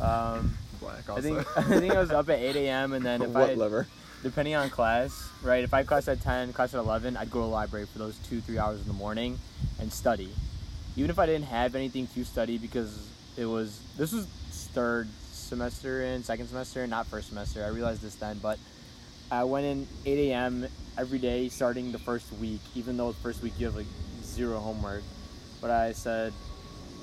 Um, 0.01 0.57
Black 0.79 1.09
I 1.09 1.21
think 1.21 1.57
I 1.57 1.63
think 1.63 1.93
I 1.93 1.99
was 1.99 2.11
up 2.11 2.29
at 2.29 2.39
8 2.39 2.55
a.m. 2.55 2.93
and 2.93 3.03
then 3.03 3.21
if 3.21 3.29
what 3.29 3.49
I 3.49 3.53
liver? 3.55 3.87
depending 4.23 4.55
on 4.55 4.69
class, 4.69 5.29
right? 5.43 5.63
If 5.63 5.73
I 5.73 5.77
had 5.77 5.87
class 5.87 6.07
at 6.07 6.21
10, 6.21 6.53
class 6.53 6.73
at 6.73 6.79
11, 6.79 7.17
I'd 7.17 7.31
go 7.31 7.39
to 7.39 7.45
the 7.45 7.51
library 7.51 7.85
for 7.85 7.99
those 7.99 8.17
two, 8.29 8.41
three 8.41 8.57
hours 8.57 8.81
in 8.81 8.87
the 8.87 8.93
morning 8.93 9.39
and 9.79 9.91
study. 9.91 10.29
Even 10.95 11.09
if 11.09 11.19
I 11.19 11.25
didn't 11.25 11.45
have 11.45 11.75
anything 11.75 12.07
to 12.07 12.23
study 12.23 12.57
because 12.57 13.07
it 13.37 13.45
was, 13.45 13.79
this 13.97 14.11
was 14.11 14.25
third 14.73 15.07
semester 15.47 16.03
in, 16.03 16.23
second 16.23 16.47
semester, 16.47 16.85
not 16.87 17.07
first 17.07 17.29
semester. 17.29 17.63
I 17.63 17.69
realized 17.69 18.01
this 18.01 18.15
then, 18.15 18.39
but 18.39 18.59
I 19.31 19.43
went 19.43 19.65
in 19.65 19.87
8 20.05 20.31
a.m. 20.31 20.67
every 20.97 21.19
day 21.19 21.49
starting 21.49 21.91
the 21.91 21.99
first 21.99 22.31
week, 22.33 22.61
even 22.75 22.97
though 22.97 23.11
the 23.11 23.19
first 23.19 23.41
week 23.41 23.53
you 23.57 23.65
have 23.65 23.75
like 23.75 23.87
zero 24.23 24.59
homework. 24.59 25.03
But 25.61 25.71
I 25.71 25.91
said, 25.93 26.33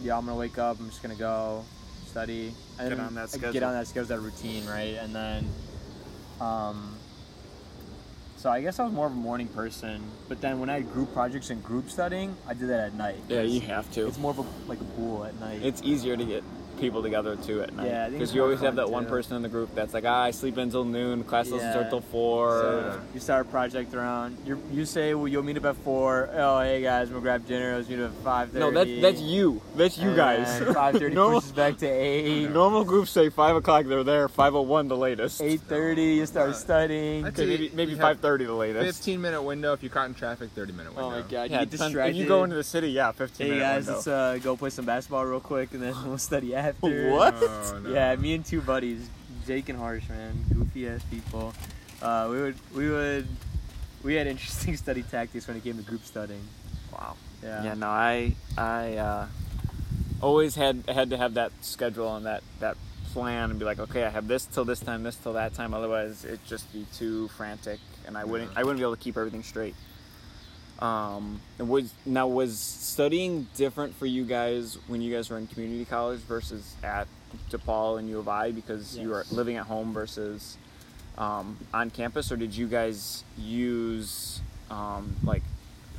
yeah, 0.03 0.17
I'm 0.17 0.25
gonna 0.27 0.39
wake 0.39 0.59
up, 0.59 0.79
I'm 0.79 0.89
just 0.89 1.03
gonna 1.03 1.15
go 1.15 1.65
study. 2.07 2.55
And 2.79 2.91
Get 2.91 3.01
on 3.01 3.15
that 3.15 3.31
schedule. 3.31 3.53
Get 3.53 3.63
on 3.63 3.73
that 3.73 3.87
schedule, 3.87 4.09
that 4.09 4.21
routine, 4.21 4.67
right? 4.67 4.97
And 5.01 5.15
then, 5.15 5.49
um, 6.41 6.95
so 8.37 8.51
I 8.51 8.61
guess 8.61 8.79
I 8.79 8.85
was 8.85 8.93
more 8.93 9.07
of 9.07 9.13
a 9.13 9.17
morning 9.17 9.49
person. 9.49 10.03
But 10.29 10.41
then 10.41 10.61
when 10.61 10.71
I 10.71 10.75
had 10.75 10.93
group 10.93 11.13
projects 11.13 11.51
and 11.51 11.63
group 11.63 11.91
studying, 11.91 12.37
I 12.47 12.55
did 12.55 12.69
that 12.69 12.81
at 12.81 12.95
night. 12.95 13.17
Yeah, 13.29 13.43
you 13.43 13.61
have 13.63 13.91
to. 13.93 14.07
It's 14.07 14.19
more 14.19 14.31
of 14.31 14.39
a 14.39 14.45
like 14.69 14.81
a 14.81 14.85
pool 14.85 15.25
at 15.25 15.39
night. 15.41 15.61
It's 15.63 15.83
easier 15.83 16.17
to 16.17 16.25
get 16.25 16.45
people 16.85 17.03
together 17.03 17.37
too 17.37 17.63
at 17.63 17.75
night. 17.75 17.87
Yeah, 17.87 18.09
because 18.09 18.35
you 18.35 18.43
always 18.43 18.61
have 18.61 18.71
fun, 18.75 18.77
that 18.77 18.91
one 18.91 19.05
too. 19.05 19.11
person 19.11 19.37
in 19.37 19.43
the 19.43 19.49
group 19.49 19.75
that's 19.75 19.95
like, 19.95 20.05
ah, 20.07 20.23
I 20.25 20.31
sleep 20.31 20.57
until 20.59 20.85
noon. 20.85 21.25
Class 21.25 21.49
doesn't 21.49 21.71
start 21.71 21.87
Yeah. 21.87 21.91
till 21.91 22.01
four. 22.03 22.61
So- 22.61 23.01
you 23.15 23.21
start 23.21 23.47
a 23.47 23.49
project 23.49 23.95
around. 23.95 24.37
You 24.47 24.61
you 24.73 24.85
say, 24.85 25.15
well, 25.15 25.29
you'll 25.29 25.43
meet 25.43 25.57
up 25.57 25.65
at 25.65 25.77
four. 25.77 26.29
Oh, 26.35 26.61
hey 26.61 26.83
guys, 26.83 27.11
we'll 27.11 27.21
grab 27.21 27.47
dinner. 27.47 27.77
Let's 27.77 27.89
meet 27.89 28.01
up 28.01 28.11
at 28.13 28.23
five 28.25 28.51
thirty. 28.51 28.61
no, 28.61 28.71
that's 28.71 29.01
that's 29.01 29.21
you. 29.21 29.61
That's 29.77 29.97
you 29.99 30.15
guys. 30.15 30.47
Five 30.75 30.97
thirty 30.99 31.15
normal, 31.23 31.41
pushes 31.41 31.53
back 31.53 31.79
to 31.79 31.87
eight. 31.89 32.49
normal 32.63 32.85
groups 32.85 33.11
say 33.11 33.31
five 33.31 33.57
o'clock. 33.57 33.87
They're 33.87 34.05
there. 34.05 34.29
Five 34.29 34.55
o 34.55 34.63
one 34.63 34.89
the 34.89 34.97
latest. 34.97 35.41
Eight 35.41 35.61
thirty, 35.63 36.15
you 36.21 36.27
start 36.27 36.51
Uh, 36.51 36.53
studying. 36.53 37.27
Okay, 37.27 37.47
maybe 37.47 37.71
maybe 37.75 37.95
five 37.95 38.21
thirty 38.21 38.45
the 38.45 38.53
latest. 38.53 38.85
15 39.05 39.21
minute 39.21 39.43
window 39.43 39.73
if 39.73 39.83
you're 39.83 39.91
caught 39.91 40.09
in 40.09 40.15
traffic 40.15 40.51
30 40.55 40.73
minute 40.73 40.95
window 40.95 41.07
Oh 41.07 41.11
my 41.11 41.21
god, 41.21 41.31
Yeah, 41.31 41.41
you 41.41 41.45
it 41.47 41.51
get 41.51 41.71
distracted. 41.71 42.11
If 42.11 42.17
you 42.17 42.27
go 42.27 42.45
into 42.45 42.57
the 42.57 42.65
city, 42.65 42.89
yeah, 42.91 43.13
fifteen 43.13 43.47
Hey 43.47 43.53
minute 43.55 43.63
guys, 43.65 43.87
window. 43.87 43.95
let's 43.95 44.07
uh, 44.09 44.39
go 44.43 44.57
play 44.57 44.71
some 44.71 44.85
basketball 44.85 45.25
real 45.25 45.41
quick, 45.41 45.73
and 45.73 45.83
then 45.83 45.95
we'll 46.07 46.19
study 46.19 46.55
after. 46.55 46.74
What? 46.81 47.35
Oh, 47.39 47.79
no. 47.83 47.91
Yeah, 47.91 48.15
me 48.17 48.35
and 48.35 48.45
two 48.45 48.61
buddies, 48.61 49.09
Jake 49.47 49.69
and 49.69 49.79
Harsh, 49.79 50.09
man, 50.09 50.35
goofy 50.53 50.89
ass 50.89 51.03
people. 51.11 51.55
Uh, 52.03 52.29
we 52.31 52.41
would, 52.41 52.57
we 52.75 52.91
would, 52.91 53.27
we 54.03 54.15
had 54.15 54.27
interesting 54.27 54.77
study 54.85 55.03
tactics 55.03 55.47
when 55.49 55.57
it 55.57 55.65
came 55.65 55.77
to 55.77 55.83
group 55.83 56.05
studying. 56.05 56.43
wow. 56.93 57.17
Yeah. 57.43 57.63
Yeah, 57.65 57.75
no, 57.75 57.89
I 57.89 58.35
I 58.57 58.97
uh, 58.97 59.27
always 60.23 60.55
had 60.55 60.85
had 60.89 61.11
to 61.11 61.17
have 61.19 61.35
that 61.35 61.53
schedule 61.61 62.17
and 62.17 62.25
that 62.25 62.43
that 62.61 62.77
plan 63.13 63.51
and 63.51 63.59
be 63.59 63.65
like, 63.67 63.79
okay, 63.79 64.05
I 64.05 64.09
have 64.11 64.27
this 64.27 64.47
till 64.47 64.65
this 64.65 64.81
time, 64.81 65.03
this 65.03 65.17
till 65.17 65.35
that 65.35 65.53
time. 65.55 65.75
Otherwise, 65.75 66.25
it'd 66.25 66.45
just 66.47 66.73
be 66.73 66.87
too 66.95 67.29
frantic, 67.29 67.81
and 68.07 68.17
I 68.17 68.25
wouldn't 68.25 68.53
Yeah. 68.53 68.61
I 68.61 68.63
wouldn't 68.65 68.79
be 68.79 68.83
able 68.85 68.97
to 68.97 69.03
keep 69.03 69.17
everything 69.19 69.43
straight. 69.43 69.75
Um, 70.81 71.41
and 71.59 71.69
was 71.69 71.93
now 72.05 72.27
was 72.27 72.59
studying 72.59 73.47
different 73.57 73.95
for 73.95 74.07
you 74.07 74.25
guys 74.25 74.77
when 74.89 75.01
you 75.01 75.15
guys 75.15 75.31
were 75.31 75.39
in 75.39 75.47
community 75.47 75.85
college 75.85 76.19
versus 76.21 76.75
at 76.83 77.07
DePaul 77.51 77.99
and 77.99 78.09
U 78.09 78.19
of 78.19 78.29
I 78.29 78.51
because 78.51 78.97
you 78.99 79.11
were 79.11 79.25
living 79.31 79.57
at 79.57 79.67
home 79.67 79.93
versus 79.93 80.57
um, 81.17 81.57
on 81.73 81.91
campus, 81.91 82.33
or 82.33 82.37
did 82.37 82.57
you 82.57 82.67
guys 82.67 83.23
use 83.39 84.41
um, 84.69 85.15
like 85.23 85.43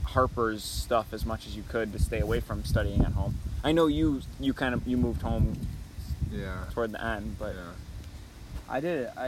Harper's 0.03 0.63
stuff 0.63 1.13
as 1.13 1.25
much 1.25 1.47
as 1.47 1.55
you 1.55 1.63
could 1.69 1.93
to 1.93 1.99
stay 1.99 2.19
away 2.19 2.41
from 2.41 2.65
studying 2.65 3.01
at 3.01 3.13
home? 3.13 3.35
I 3.63 3.71
know 3.71 3.87
you 3.87 4.21
you 4.41 4.53
kind 4.53 4.73
of 4.75 4.85
you 4.85 4.97
moved 4.97 5.21
home 5.21 5.55
Yeah. 6.31 6.65
toward 6.71 6.91
the 6.91 7.03
end, 7.03 7.37
but 7.39 7.55
yeah. 7.55 7.61
I 8.67 8.79
did. 8.81 9.07
I, 9.15 9.27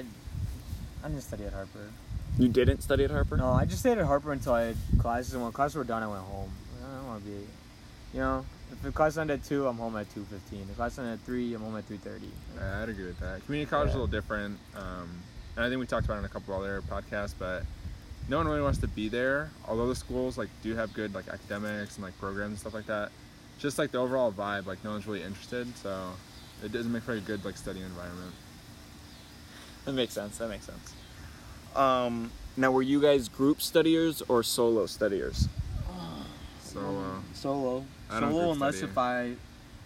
I 1.03 1.07
didn't 1.07 1.21
study 1.21 1.45
at 1.45 1.53
Harper. 1.53 1.89
You 2.37 2.47
didn't 2.47 2.81
study 2.81 3.03
at 3.03 3.11
Harper. 3.11 3.37
No, 3.37 3.51
I 3.51 3.65
just 3.65 3.79
stayed 3.79 3.97
at 3.97 4.05
Harper 4.05 4.31
until 4.31 4.53
I 4.53 4.63
had 4.63 4.77
classes, 4.99 5.33
and 5.33 5.43
when 5.43 5.51
classes 5.51 5.75
were 5.75 5.83
done, 5.83 6.03
I 6.03 6.07
went 6.07 6.23
home. 6.23 6.51
I 6.83 6.95
don't 6.95 7.07
want 7.07 7.23
to 7.23 7.29
be, 7.29 7.37
you 8.13 8.19
know, 8.19 8.45
if 8.71 8.81
the 8.81 8.91
class 8.91 9.17
ended 9.17 9.39
at 9.39 9.45
two, 9.45 9.67
I'm 9.67 9.77
home 9.77 9.95
at 9.97 10.13
two 10.13 10.23
fifteen. 10.25 10.67
If 10.69 10.75
class 10.77 10.97
ended 10.99 11.13
at 11.13 11.19
three, 11.21 11.53
I'm 11.53 11.61
home 11.61 11.77
at 11.77 11.85
three 11.85 11.97
thirty. 11.97 12.29
Yeah, 12.55 12.83
I'd 12.83 12.89
agree 12.89 13.05
with 13.05 13.19
that. 13.19 13.45
Community 13.45 13.69
college 13.69 13.89
is 13.89 13.95
a 13.95 13.97
little 13.97 14.11
different, 14.11 14.59
um, 14.75 15.09
and 15.55 15.65
I 15.65 15.69
think 15.69 15.79
we 15.79 15.85
talked 15.85 16.05
about 16.05 16.15
it 16.15 16.19
in 16.19 16.25
a 16.25 16.29
couple 16.29 16.53
other 16.53 16.81
podcasts. 16.81 17.33
But 17.37 17.63
no 18.29 18.37
one 18.37 18.47
really 18.47 18.61
wants 18.61 18.79
to 18.79 18.87
be 18.87 19.09
there. 19.09 19.49
Although 19.67 19.87
the 19.87 19.95
schools 19.95 20.37
like 20.37 20.49
do 20.61 20.75
have 20.75 20.93
good 20.93 21.13
like 21.13 21.27
academics 21.29 21.95
and 21.95 22.03
like 22.03 22.17
programs 22.19 22.51
and 22.51 22.59
stuff 22.59 22.73
like 22.73 22.87
that, 22.87 23.11
just 23.57 23.77
like 23.77 23.91
the 23.91 23.99
overall 23.99 24.31
vibe, 24.31 24.65
like 24.65 24.83
no 24.83 24.91
one's 24.91 25.07
really 25.07 25.23
interested. 25.23 25.67
So 25.77 26.11
it 26.63 26.71
doesn't 26.71 26.91
make 26.91 27.03
for 27.03 27.13
a 27.13 27.19
good 27.19 27.45
like 27.45 27.57
studying 27.57 27.85
environment. 27.85 28.33
That 29.85 29.93
makes 29.93 30.13
sense. 30.13 30.37
That 30.37 30.49
makes 30.49 30.65
sense. 30.65 30.93
Um, 31.77 32.31
now, 32.57 32.71
were 32.71 32.81
you 32.81 32.99
guys 32.99 33.29
group 33.29 33.61
studiers 33.61 34.23
or 34.27 34.43
solo 34.43 34.85
studiers? 34.87 35.47
So 36.63 36.79
uh, 36.81 37.33
Solo. 37.33 37.85
I 38.09 38.19
don't 38.19 38.31
Solo 38.31 38.51
unless 38.51 38.77
study. 38.77 38.91
if 38.91 38.97
I 38.97 39.33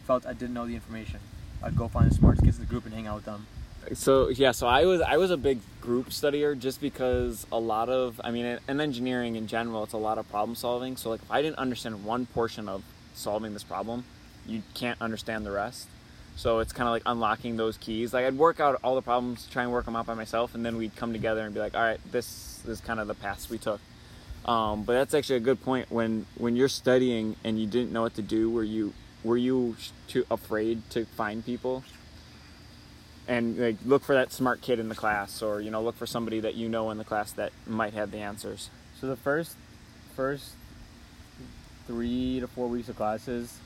felt 0.05 0.25
I 0.25 0.33
didn't 0.33 0.53
know 0.53 0.65
the 0.65 0.73
information. 0.73 1.19
I'd 1.63 1.77
go 1.77 1.87
find 1.87 2.09
the 2.09 2.15
smartest 2.15 2.43
kids 2.43 2.57
in 2.57 2.63
the 2.63 2.69
group 2.69 2.85
and 2.85 2.93
hang 2.93 3.07
out 3.07 3.15
with 3.15 3.25
them. 3.25 3.45
So 3.93 4.29
yeah, 4.29 4.51
so 4.51 4.67
I 4.67 4.85
was 4.85 4.99
I 4.99 5.17
was 5.17 5.31
a 5.31 5.37
big 5.37 5.59
group 5.79 6.09
studier 6.09 6.57
just 6.57 6.81
because 6.81 7.47
a 7.51 7.59
lot 7.59 7.87
of 7.87 8.19
I 8.23 8.31
mean 8.31 8.59
in 8.67 8.81
engineering 8.81 9.35
in 9.35 9.47
general 9.47 9.83
it's 9.83 9.93
a 9.93 9.97
lot 9.97 10.17
of 10.17 10.29
problem 10.29 10.55
solving. 10.55 10.97
So 10.97 11.09
like 11.11 11.21
if 11.21 11.31
I 11.31 11.41
didn't 11.41 11.57
understand 11.57 12.03
one 12.03 12.25
portion 12.25 12.67
of 12.67 12.83
solving 13.13 13.53
this 13.53 13.63
problem, 13.63 14.03
you 14.45 14.63
can't 14.73 15.01
understand 15.01 15.45
the 15.45 15.51
rest. 15.51 15.87
So 16.35 16.59
it's 16.59 16.73
kind 16.73 16.87
of 16.87 16.91
like 16.91 17.03
unlocking 17.05 17.57
those 17.57 17.77
keys. 17.77 18.13
Like 18.13 18.25
I'd 18.25 18.37
work 18.37 18.59
out 18.59 18.79
all 18.83 18.95
the 18.95 19.01
problems, 19.01 19.47
try 19.51 19.63
and 19.63 19.71
work 19.71 19.85
them 19.85 19.95
out 19.95 20.05
by 20.05 20.13
myself, 20.13 20.55
and 20.55 20.65
then 20.65 20.77
we'd 20.77 20.95
come 20.95 21.13
together 21.13 21.41
and 21.41 21.53
be 21.53 21.59
like, 21.59 21.75
all 21.75 21.83
right, 21.83 21.99
this 22.11 22.63
is 22.67 22.81
kind 22.81 22.99
of 22.99 23.07
the 23.07 23.13
paths 23.13 23.49
we 23.49 23.57
took. 23.57 23.79
Um, 24.45 24.83
but 24.83 24.93
that's 24.93 25.13
actually 25.13 25.35
a 25.37 25.41
good 25.41 25.61
point. 25.61 25.91
When 25.91 26.25
when 26.37 26.55
you're 26.55 26.69
studying 26.69 27.35
and 27.43 27.59
you 27.59 27.67
didn't 27.67 27.91
know 27.91 28.01
what 28.01 28.15
to 28.15 28.21
do, 28.21 28.49
were 28.49 28.63
you 28.63 28.93
were 29.23 29.37
you 29.37 29.75
too 30.07 30.25
afraid 30.31 30.89
to 30.91 31.05
find 31.05 31.45
people 31.45 31.83
and 33.27 33.57
like 33.57 33.75
look 33.85 34.03
for 34.03 34.15
that 34.15 34.31
smart 34.31 34.61
kid 34.61 34.79
in 34.79 34.89
the 34.89 34.95
class, 34.95 35.41
or 35.41 35.61
you 35.61 35.69
know 35.69 35.81
look 35.81 35.95
for 35.95 36.07
somebody 36.07 36.39
that 36.39 36.55
you 36.55 36.69
know 36.69 36.89
in 36.89 36.97
the 36.97 37.03
class 37.03 37.31
that 37.33 37.51
might 37.67 37.93
have 37.93 38.11
the 38.11 38.17
answers? 38.17 38.69
So 38.99 39.07
the 39.07 39.15
first 39.15 39.55
first 40.15 40.53
three 41.87 42.39
to 42.39 42.47
four 42.47 42.67
weeks 42.67 42.89
of 42.89 42.95
classes, 42.95 43.57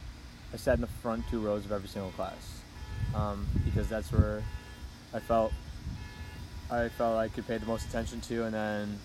I 0.53 0.57
sat 0.57 0.75
in 0.75 0.81
the 0.81 0.87
front 0.87 1.27
two 1.29 1.39
rows 1.39 1.65
of 1.65 1.71
every 1.71 1.87
single 1.87 2.11
class 2.11 2.61
um, 3.13 3.47
because 3.65 3.87
that's 3.87 4.11
where 4.11 4.43
I 5.13 5.19
felt 5.19 5.53
I 6.71 6.89
felt 6.89 7.17
I 7.17 7.27
could 7.27 7.47
pay 7.47 7.57
the 7.57 7.65
most 7.65 7.87
attention 7.87 8.21
to, 8.21 8.43
and 8.45 8.53
then 8.53 8.99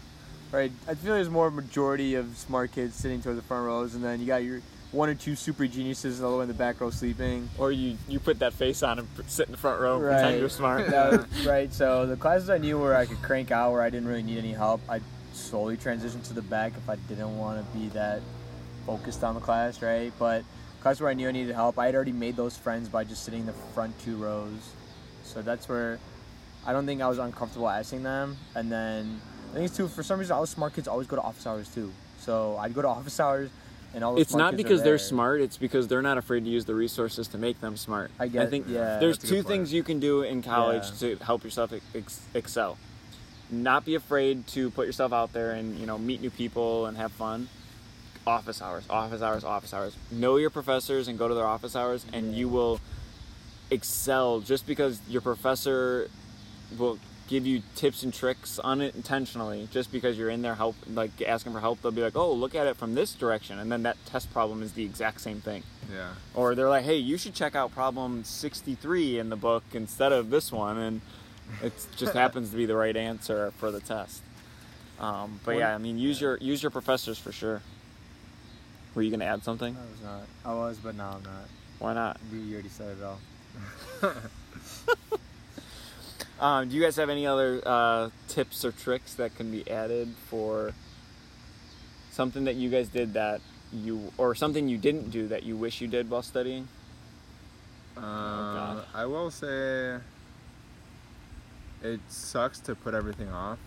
right, 0.53 0.73
I 0.89 0.95
feel 0.95 1.15
there's 1.15 1.29
more 1.29 1.51
majority 1.51 2.15
of 2.15 2.37
smart 2.37 2.73
kids 2.73 2.95
sitting 2.95 3.21
towards 3.21 3.39
the 3.39 3.47
front 3.47 3.67
rows, 3.67 3.95
and 3.95 4.03
then 4.03 4.21
you 4.21 4.27
got 4.27 4.43
your 4.43 4.61
one 4.93 5.09
or 5.09 5.15
two 5.15 5.37
super 5.37 5.67
geniuses 5.67 6.21
all 6.23 6.33
the 6.33 6.37
way 6.39 6.43
in 6.43 6.49
the 6.49 6.55
back 6.55 6.81
row 6.81 6.91
sleeping. 6.91 7.49
Or 7.59 7.71
you 7.71 7.97
you 8.09 8.19
put 8.19 8.39
that 8.41 8.55
face 8.55 8.83
on 8.83 8.99
and 8.99 9.09
sit 9.27 9.47
in 9.47 9.53
the 9.53 9.59
front 9.59 9.81
row, 9.81 9.97
and 9.97 10.05
pretend 10.05 10.41
you're 10.41 10.49
smart. 10.49 10.91
Was- 10.91 11.27
right. 11.47 11.73
So 11.73 12.07
the 12.07 12.17
classes 12.17 12.49
I 12.51 12.59
knew 12.59 12.81
where 12.81 12.97
I 12.97 13.07
could 13.07 13.21
crank 13.23 13.51
out, 13.51 13.73
where 13.73 13.83
I 13.83 13.91
didn't 13.91 14.09
really 14.09 14.23
need 14.23 14.39
any 14.39 14.53
help, 14.53 14.81
I 14.89 15.01
slowly 15.33 15.77
transitioned 15.77 16.25
to 16.29 16.33
the 16.35 16.43
back 16.43 16.73
if 16.77 16.89
I 16.89 16.97
didn't 16.97 17.37
want 17.39 17.61
to 17.61 17.79
be 17.79 17.89
that 17.91 18.21
focused 18.87 19.23
on 19.23 19.35
the 19.35 19.41
class, 19.41 19.83
right? 19.83 20.13
But 20.19 20.45
class 20.81 21.01
where 21.01 21.11
I 21.11 21.15
knew 21.15 21.29
I 21.29 21.33
needed 21.33 21.55
help, 21.55 21.79
I 21.79 21.87
had 21.87 21.95
already 21.95 22.13
made 22.13 22.37
those 22.37 22.57
friends 22.57 22.89
by 22.89 23.05
just 23.05 23.25
sitting 23.25 23.41
in 23.41 23.47
the 23.47 23.53
front 23.75 23.99
two 24.01 24.17
rows. 24.17 24.73
So 25.25 25.43
that's 25.43 25.69
where 25.69 25.99
I 26.67 26.73
don't 26.73 26.87
think 26.87 27.01
I 27.03 27.09
was 27.09 27.19
uncomfortable 27.19 27.69
asking 27.69 28.03
them. 28.03 28.37
And 28.55 28.71
then 28.71 29.21
I 29.51 29.55
think 29.55 29.67
it's 29.67 29.77
too 29.77 29.89
for 29.89 30.03
some 30.03 30.19
reason 30.19 30.35
all 30.35 30.41
the 30.43 30.47
smart 30.47 30.75
kids 30.75 30.89
always 30.89 31.07
go 31.07 31.17
to 31.17 31.23
office 31.23 31.47
hours 31.47 31.69
too. 31.73 31.93
So 32.19 32.57
I'd 32.59 32.75
go 32.75 32.83
to 32.83 32.89
office 32.89 33.19
hours, 33.19 33.51
and 33.95 34.05
all 34.05 34.15
the 34.15 34.21
it's 34.21 34.35
not 34.35 34.57
because 34.57 34.83
they're 34.83 34.99
smart 34.99 35.41
it's 35.41 35.57
because 35.57 35.89
they're 35.89 36.03
not 36.03 36.19
afraid 36.19 36.45
to 36.45 36.51
use 36.51 36.65
the 36.65 36.75
resources 36.75 37.27
to 37.29 37.39
make 37.39 37.61
them 37.61 37.77
smart 37.77 38.11
I 38.21 38.29
get- 38.29 38.49
think 38.51 38.67
yeah, 38.69 38.99
there's 38.99 39.19
that's 39.19 39.29
two 39.31 39.43
things 39.43 39.73
you 39.73 39.83
can 39.83 39.99
do 40.01 40.23
in 40.23 40.43
college 40.43 40.85
Yeah. 41.01 41.17
to 41.17 41.25
help 41.25 41.43
yourself 41.45 41.73
ex- 41.95 42.21
excel 42.35 42.77
not 43.51 43.85
be 43.85 43.97
afraid 43.97 44.47
to 44.49 44.71
put 44.71 44.87
yourself 44.87 45.13
out 45.13 45.33
there 45.33 45.51
and 45.53 45.77
you 45.77 45.87
know 45.87 45.99
meet 45.99 46.21
new 46.21 46.31
people 46.31 46.87
and 46.87 46.97
have 46.99 47.11
fun 47.11 47.49
office 48.31 48.63
hours 48.63 48.85
office 48.89 49.23
hours 49.23 49.45
office 49.45 49.75
hours 49.75 49.97
know 50.11 50.37
your 50.37 50.51
professors 50.51 51.09
and 51.09 51.19
go 51.19 51.27
to 51.29 51.35
their 51.35 51.47
office 51.47 51.75
hours 51.75 52.05
and 52.13 52.31
Yeah. 52.33 52.39
you 52.41 52.49
will 52.49 52.81
excel 53.71 54.41
just 54.41 54.67
because 54.67 55.01
your 55.09 55.21
professor 55.21 56.09
will 56.79 56.99
give 57.29 57.47
you 57.47 57.63
tips 57.77 58.03
and 58.03 58.13
tricks 58.13 58.59
unintentionally 58.65 59.69
just 59.71 59.93
because 59.93 60.19
you're 60.19 60.31
in 60.31 60.43
there 60.43 60.57
help 60.57 60.75
like 60.89 61.11
asking 61.27 61.53
for 61.53 61.61
help 61.61 61.81
they'll 61.81 61.93
be 61.93 62.03
like 62.03 62.17
oh 62.17 62.33
look 62.33 62.55
at 62.57 62.67
it 62.67 62.77
from 62.77 62.95
this 62.95 63.15
direction 63.15 63.59
and 63.59 63.71
then 63.71 63.83
that 63.85 63.97
test 64.07 64.33
problem 64.33 64.63
is 64.63 64.73
the 64.73 64.85
exact 64.85 65.21
same 65.21 65.41
thing 65.41 65.63
Yeah. 65.93 66.11
or 66.35 66.55
they're 66.57 66.69
like 66.69 66.85
hey 66.85 66.97
you 66.97 67.17
should 67.17 67.35
check 67.35 67.55
out 67.55 67.73
problem 67.73 68.25
63 68.25 69.19
in 69.21 69.29
the 69.31 69.37
book 69.37 69.63
instead 69.73 70.11
of 70.13 70.31
this 70.31 70.51
one 70.51 70.77
and 70.79 71.01
it 71.63 71.73
just 71.97 72.15
happens 72.25 72.51
to 72.51 72.57
be 72.57 72.67
the 72.67 72.77
right 72.77 72.97
answer 72.97 73.53
for 73.59 73.71
the 73.71 73.81
test 73.81 74.23
um, 74.99 75.39
but 75.45 75.53
yeah 75.57 75.73
i 75.75 75.79
mean 75.79 75.99
use 75.99 76.21
your 76.21 76.37
use 76.39 76.61
your 76.65 76.71
professors 76.71 77.19
for 77.19 77.31
sure 77.31 77.63
were 78.95 79.03
you 79.03 79.11
going 79.11 79.21
to 79.21 79.27
add 79.27 79.45
something 79.45 79.77
I 79.77 79.91
was 79.91 80.03
not. 80.03 80.23
I 80.45 80.55
was, 80.55 80.79
but 80.79 80.95
now 80.95 81.17
I'm 81.17 81.23
not. 81.23 81.49
why 81.79 81.95
not 81.95 82.19
You 82.33 82.55
already 82.55 82.69
said 82.69 82.97
it 82.99 83.05
all. 83.05 83.21
Um, 86.41 86.71
do 86.71 86.75
you 86.75 86.83
guys 86.83 86.97
have 86.97 87.11
any 87.11 87.27
other 87.27 87.61
uh, 87.67 88.09
tips 88.27 88.65
or 88.65 88.73
tricks 88.73 89.13
that 89.15 89.37
can 89.37 89.51
be 89.51 89.71
added 89.71 90.09
for 90.29 90.73
something 92.11 92.45
that 92.45 92.57
you 92.57 92.71
guys 92.71 92.89
did 92.89 93.13
that 93.13 93.43
you, 93.73 94.11
or 94.17 94.35
something 94.35 94.67
you 94.67 94.79
didn't 94.79 95.11
do 95.11 95.29
that 95.29 95.43
you 95.43 95.55
wish 95.55 95.83
you 95.83 95.87
did 95.87 96.09
while 96.09 96.23
studying? 96.23 96.67
Uh, 97.95 98.01
God. 98.01 98.85
I 98.95 99.05
will 99.05 99.31
say 99.31 99.99
it 101.83 102.01
sucks 102.09 102.59
to 102.61 102.75
put 102.75 102.95
everything 102.95 103.29
off. 103.29 103.59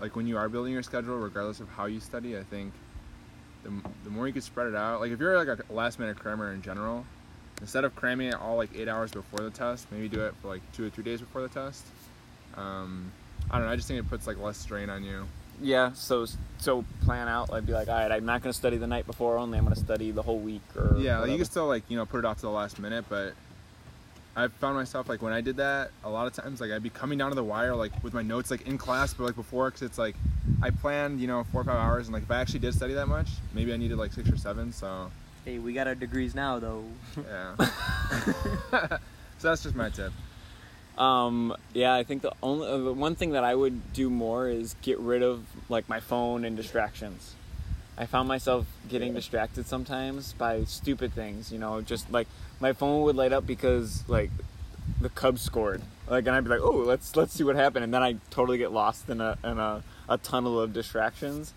Like 0.00 0.16
when 0.16 0.26
you 0.26 0.38
are 0.38 0.48
building 0.48 0.72
your 0.72 0.82
schedule, 0.82 1.18
regardless 1.18 1.60
of 1.60 1.68
how 1.68 1.84
you 1.84 2.00
study, 2.00 2.38
I 2.38 2.42
think 2.42 2.72
the, 3.62 3.70
the 4.04 4.10
more 4.10 4.26
you 4.26 4.32
can 4.32 4.42
spread 4.42 4.66
it 4.66 4.74
out. 4.74 5.00
Like 5.00 5.12
if 5.12 5.20
you're 5.20 5.42
like 5.42 5.48
a 5.48 5.72
last 5.72 5.98
minute 5.98 6.18
crammer 6.18 6.52
in 6.52 6.62
general, 6.62 7.04
instead 7.60 7.84
of 7.84 7.94
cramming 7.96 8.28
it 8.28 8.34
all 8.34 8.56
like 8.56 8.70
eight 8.74 8.88
hours 8.88 9.10
before 9.10 9.40
the 9.40 9.50
test, 9.50 9.86
maybe 9.90 10.08
do 10.08 10.20
it 10.24 10.34
for 10.40 10.48
like 10.48 10.62
two 10.72 10.86
or 10.86 10.90
three 10.90 11.04
days 11.04 11.20
before 11.20 11.42
the 11.42 11.48
test. 11.48 11.84
Um, 12.56 13.12
I 13.50 13.58
don't 13.58 13.66
know. 13.66 13.72
I 13.72 13.76
just 13.76 13.88
think 13.88 14.00
it 14.00 14.08
puts 14.08 14.26
like 14.26 14.38
less 14.38 14.58
strain 14.58 14.90
on 14.90 15.04
you. 15.04 15.26
Yeah, 15.60 15.92
so 15.92 16.26
so 16.58 16.84
plan 17.04 17.26
out. 17.28 17.50
Like 17.50 17.66
be 17.66 17.72
like, 17.72 17.88
all 17.88 17.94
right, 17.94 18.12
I'm 18.12 18.24
not 18.24 18.42
going 18.42 18.52
to 18.52 18.56
study 18.56 18.76
the 18.76 18.86
night 18.86 19.06
before. 19.06 19.38
Only 19.38 19.58
I'm 19.58 19.64
going 19.64 19.74
to 19.74 19.80
study 19.80 20.12
the 20.12 20.22
whole 20.22 20.38
week. 20.38 20.62
Or 20.76 20.96
Yeah, 20.98 21.18
like 21.18 21.30
you 21.30 21.36
can 21.36 21.44
still 21.46 21.66
like 21.66 21.82
you 21.88 21.96
know 21.96 22.06
put 22.06 22.18
it 22.18 22.24
off 22.24 22.36
to 22.36 22.42
the 22.42 22.50
last 22.50 22.78
minute, 22.78 23.06
but 23.08 23.34
I 24.38 24.48
found 24.48 24.76
myself 24.76 25.08
like 25.08 25.20
when 25.20 25.32
I 25.32 25.40
did 25.40 25.56
that 25.56 25.90
a 26.04 26.08
lot 26.10 26.26
of 26.28 26.32
times 26.32 26.60
like 26.60 26.70
I'd 26.70 26.82
be 26.82 26.90
coming 26.90 27.18
down 27.18 27.30
to 27.30 27.34
the 27.34 27.42
wire 27.42 27.74
like 27.74 27.92
with 28.04 28.14
my 28.14 28.22
notes 28.22 28.50
like 28.50 28.66
in 28.68 28.78
class, 28.78 29.12
but 29.12 29.24
like 29.24 29.36
before 29.36 29.66
because 29.68 29.82
it's 29.82 29.98
like 29.98 30.14
I 30.62 30.70
planned 30.70 31.20
you 31.20 31.26
know 31.26 31.44
four 31.50 31.62
or 31.62 31.64
five 31.64 31.76
hours 31.76 32.06
and 32.06 32.14
like 32.14 32.22
if 32.22 32.30
I 32.30 32.40
actually 32.40 32.60
did 32.60 32.74
study 32.74 32.94
that 32.94 33.08
much, 33.08 33.28
maybe 33.52 33.72
I 33.72 33.76
needed 33.76 33.98
like 33.98 34.12
six 34.12 34.30
or 34.30 34.36
seven. 34.36 34.72
So 34.72 35.10
Hey, 35.44 35.58
we 35.58 35.72
got 35.72 35.86
our 35.86 35.94
degrees 35.94 36.34
now, 36.34 36.58
though. 36.58 36.84
yeah. 37.16 37.54
so 39.38 39.48
that's 39.48 39.62
just 39.62 39.74
my 39.74 39.88
tip. 39.88 40.12
Um, 40.98 41.56
yeah, 41.72 41.94
I 41.94 42.04
think 42.04 42.22
the 42.22 42.32
only 42.42 42.68
uh, 42.68 42.76
the 42.78 42.92
one 42.92 43.14
thing 43.14 43.30
that 43.30 43.44
I 43.44 43.54
would 43.54 43.92
do 43.92 44.10
more 44.10 44.48
is 44.48 44.76
get 44.82 44.98
rid 44.98 45.22
of 45.22 45.46
like 45.68 45.88
my 45.88 46.00
phone 46.00 46.44
and 46.44 46.56
distractions. 46.56 47.34
I 47.98 48.06
found 48.06 48.28
myself 48.28 48.66
getting 48.88 49.12
distracted 49.12 49.66
sometimes 49.66 50.32
by 50.32 50.62
stupid 50.64 51.12
things, 51.12 51.50
you 51.50 51.58
know, 51.58 51.80
just 51.80 52.10
like 52.12 52.28
my 52.60 52.72
phone 52.72 53.02
would 53.02 53.16
light 53.16 53.32
up 53.32 53.44
because 53.44 54.04
like 54.08 54.30
the 55.00 55.08
Cubs 55.08 55.42
scored, 55.42 55.82
like, 56.08 56.26
and 56.26 56.34
I'd 56.34 56.44
be 56.44 56.50
like, 56.50 56.60
oh, 56.62 56.70
let's 56.70 57.16
let's 57.16 57.34
see 57.34 57.44
what 57.44 57.56
happened, 57.56 57.84
and 57.84 57.92
then 57.92 58.02
I 58.02 58.16
totally 58.30 58.56
get 58.56 58.72
lost 58.72 59.10
in 59.10 59.20
a 59.20 59.36
in 59.42 59.58
a, 59.58 59.82
a 60.08 60.16
tunnel 60.16 60.60
of 60.60 60.72
distractions. 60.72 61.52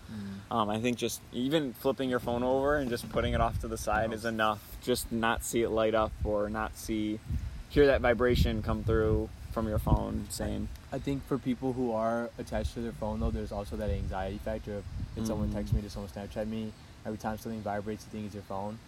Um, 0.50 0.68
I 0.68 0.80
think 0.80 0.98
just 0.98 1.20
even 1.32 1.72
flipping 1.72 2.10
your 2.10 2.18
phone 2.20 2.42
over 2.42 2.76
and 2.76 2.90
just 2.90 3.08
putting 3.08 3.32
it 3.32 3.40
off 3.40 3.60
to 3.60 3.68
the 3.68 3.78
side 3.78 4.12
is 4.12 4.24
enough. 4.24 4.60
Just 4.82 5.10
not 5.10 5.44
see 5.44 5.62
it 5.62 5.70
light 5.70 5.94
up 5.94 6.12
or 6.24 6.50
not 6.50 6.76
see, 6.76 7.20
hear 7.70 7.86
that 7.86 8.00
vibration 8.02 8.62
come 8.62 8.84
through 8.84 9.30
from 9.52 9.66
your 9.68 9.78
phone 9.78 10.26
saying, 10.28 10.68
I 10.92 10.98
think 10.98 11.26
for 11.26 11.38
people 11.38 11.72
who 11.72 11.92
are 11.92 12.30
attached 12.38 12.74
to 12.74 12.80
their 12.80 12.92
phone, 12.92 13.18
though, 13.20 13.30
there's 13.30 13.50
also 13.52 13.76
that 13.76 13.90
anxiety 13.90 14.38
factor 14.38 14.76
of 14.76 14.84
if 15.16 15.26
someone 15.26 15.48
Mhm. 15.48 15.54
texts 15.54 15.74
me, 15.74 15.80
does 15.80 15.92
someone 15.92 16.10
Snapchat 16.10 16.46
me, 16.46 16.72
every 17.06 17.18
time 17.18 17.38
something 17.38 17.62
vibrates, 17.62 18.04
you 18.04 18.10
think 18.12 18.26
it's 18.26 18.34
your 18.34 18.44
phone. 18.44 18.78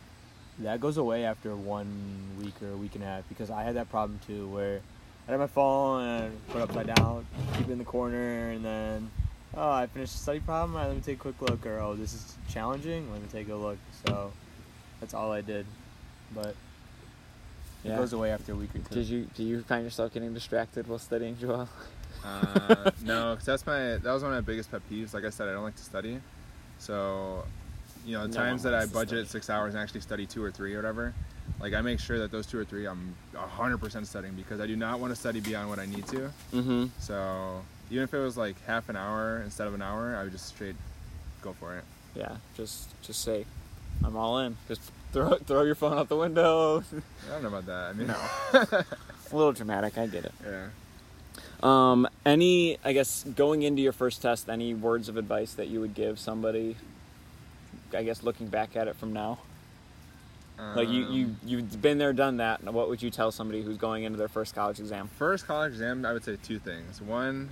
That 0.59 0.81
goes 0.81 0.99
away 0.99 1.25
after 1.25 1.57
one 1.57 2.37
week 2.39 2.55
or 2.63 2.71
a 2.73 2.77
week 2.77 2.95
and 2.95 3.03
a 3.03 3.07
half 3.07 3.29
because 3.29 3.51
I 3.51 3.63
had 3.65 3.75
that 3.77 3.91
problem 3.91 4.21
too 4.27 4.47
where 4.49 4.81
I 5.27 5.33
had 5.33 5.41
my 5.41 5.47
phone 5.47 6.03
and 6.03 6.47
put 6.49 6.59
it 6.59 6.63
upside 6.63 6.87
down, 6.95 7.27
keep 7.57 7.69
it 7.69 7.73
in 7.73 7.79
the 7.79 7.85
corner, 7.85 8.51
and 8.51 8.65
then, 8.65 9.11
oh, 9.55 9.71
I 9.73 9.87
finished 9.87 10.13
the 10.13 10.19
study 10.19 10.41
problem, 10.41 10.77
right, 10.77 10.87
let 10.87 10.95
me 10.95 11.03
take 11.03 11.17
a 11.19 11.21
quick 11.21 11.41
look, 11.41 11.67
or 11.67 11.81
oh, 11.81 11.95
this 11.97 12.13
is 12.13 12.37
challenging, 12.49 13.11
let 13.11 13.21
me 13.23 13.29
take 13.33 13.49
a 13.49 13.55
look. 13.55 13.79
So 14.05 14.33
that's 15.01 15.15
all 15.15 15.33
I 15.33 15.41
did. 15.41 15.67
But 16.35 16.55
it 17.83 17.89
Yeah. 17.89 17.97
goes 17.97 18.13
away 18.13 18.31
after 18.31 18.53
a 18.53 18.57
week 18.57 18.75
or 18.75 18.79
two. 18.81 18.95
"Did 18.95 19.07
you 19.07 19.25
do 19.35 19.43
you 19.43 19.63
find 19.63 19.85
yourself 19.85 20.13
getting 20.13 20.33
distracted 20.33 20.87
while 20.87 20.99
studying, 20.99 21.37
Joel?" 21.37 21.69
Uh, 22.25 22.91
no, 23.03 23.35
'cause 23.37 23.45
that's 23.45 23.67
my 23.67 23.97
that 23.97 24.05
was 24.13 24.23
one 24.23 24.33
of 24.33 24.37
my 24.37 24.41
biggest 24.41 24.71
pet 24.71 24.81
peeves. 24.91 25.13
Like 25.15 25.25
I 25.25 25.31
said, 25.31 25.49
I 25.49 25.53
don't 25.53 25.65
like 25.65 25.77
to 25.77 25.83
study, 25.83 26.21
so 26.79 27.45
you 28.07 28.13
know 28.17 28.23
the 28.27 28.29
No 28.29 28.35
times 28.35 28.63
that 28.63 28.75
I 28.75 28.87
budget 28.87 29.29
six 29.29 29.51
hours 29.51 29.75
and 29.75 29.83
actually 29.83 30.01
study 30.01 30.27
two 30.27 30.43
or 30.43 30.51
three 30.51 30.75
or 30.75 30.79
whatever, 30.79 31.13
like 31.61 31.75
I 31.75 31.81
make 31.81 32.01
sure 32.01 32.19
that 32.19 32.31
those 32.31 32.47
two 32.47 32.59
or 32.59 32.65
three 32.65 32.87
I'm 32.87 33.15
hundred 33.35 33.79
percent 33.79 34.07
studying 34.07 34.35
because 34.35 34.61
I 34.61 34.67
do 34.67 34.77
not 34.77 35.01
want 35.01 35.13
to 35.15 35.19
study 35.21 35.41
beyond 35.41 35.69
what 35.69 35.79
I 35.79 35.87
need 35.87 36.07
to. 36.09 36.31
Mm-hmm. 36.53 36.87
So 36.99 37.63
even 37.91 38.05
if 38.05 38.15
it 38.15 38.19
was 38.19 38.37
like 38.37 38.57
half 38.65 38.89
an 38.89 38.97
hour 38.97 39.43
instead 39.45 39.67
of 39.67 39.75
an 39.75 39.83
hour, 39.83 40.17
I 40.17 40.23
would 40.25 40.33
just 40.33 40.49
straight 40.49 40.77
go 41.43 41.53
for 41.53 41.77
it. 41.77 41.85
Yeah, 42.15 42.37
just 42.57 42.89
just 43.03 43.23
say, 43.23 43.45
"I'm 44.05 44.17
all 44.17 44.39
in." 44.39 44.57
Just 44.69 44.81
throw 45.13 45.35
throw 45.37 45.63
your 45.63 45.75
phone 45.75 45.99
out 45.99 46.09
the 46.09 46.17
window. 46.17 46.79
I 47.27 47.29
don't 47.31 47.43
know 47.43 47.49
about 47.49 47.67
that. 47.67 47.91
I 47.91 47.93
mean, 47.93 48.07
No. 48.07 48.17
a 49.33 49.37
little 49.37 49.53
dramatic. 49.53 49.99
I 49.99 50.07
get 50.07 50.25
it. 50.25 50.33
yeah. 50.45 50.67
Um, 51.63 52.07
any, 52.27 52.79
I 52.85 52.93
guess, 52.93 53.25
going 53.25 53.63
into 53.63 53.83
your 53.83 53.93
first 53.93 54.21
test, 54.23 54.49
any 54.49 54.75
words 54.75 55.09
of 55.09 55.17
advice 55.17 55.55
that 55.55 55.69
you 55.69 55.81
would 55.81 55.95
give 55.95 56.19
somebody? 56.19 56.77
I 57.93 58.03
guess 58.03 58.23
looking 58.23 58.49
back 58.49 58.77
at 58.77 58.89
it 58.89 58.97
from 58.97 59.13
now. 59.13 59.39
like 60.59 60.89
you, 60.89 61.07
you 61.11 61.25
Um, 61.27 61.39
you've 61.45 61.83
been 61.83 61.99
there, 61.99 62.13
done 62.13 62.37
that. 62.39 62.63
What 62.65 62.89
would 62.89 63.03
you 63.03 63.11
tell 63.11 63.33
somebody 63.33 63.63
who's 63.63 63.77
going 63.77 64.05
into 64.05 64.19
their 64.19 64.29
first 64.29 64.55
college 64.55 64.79
exam? 64.81 65.09
First 65.19 65.47
college 65.47 65.73
exam, 65.73 66.05
I 66.05 66.13
would 66.13 66.25
say 66.25 66.37
two 66.43 66.59
things. 66.59 67.01
One, 67.01 67.51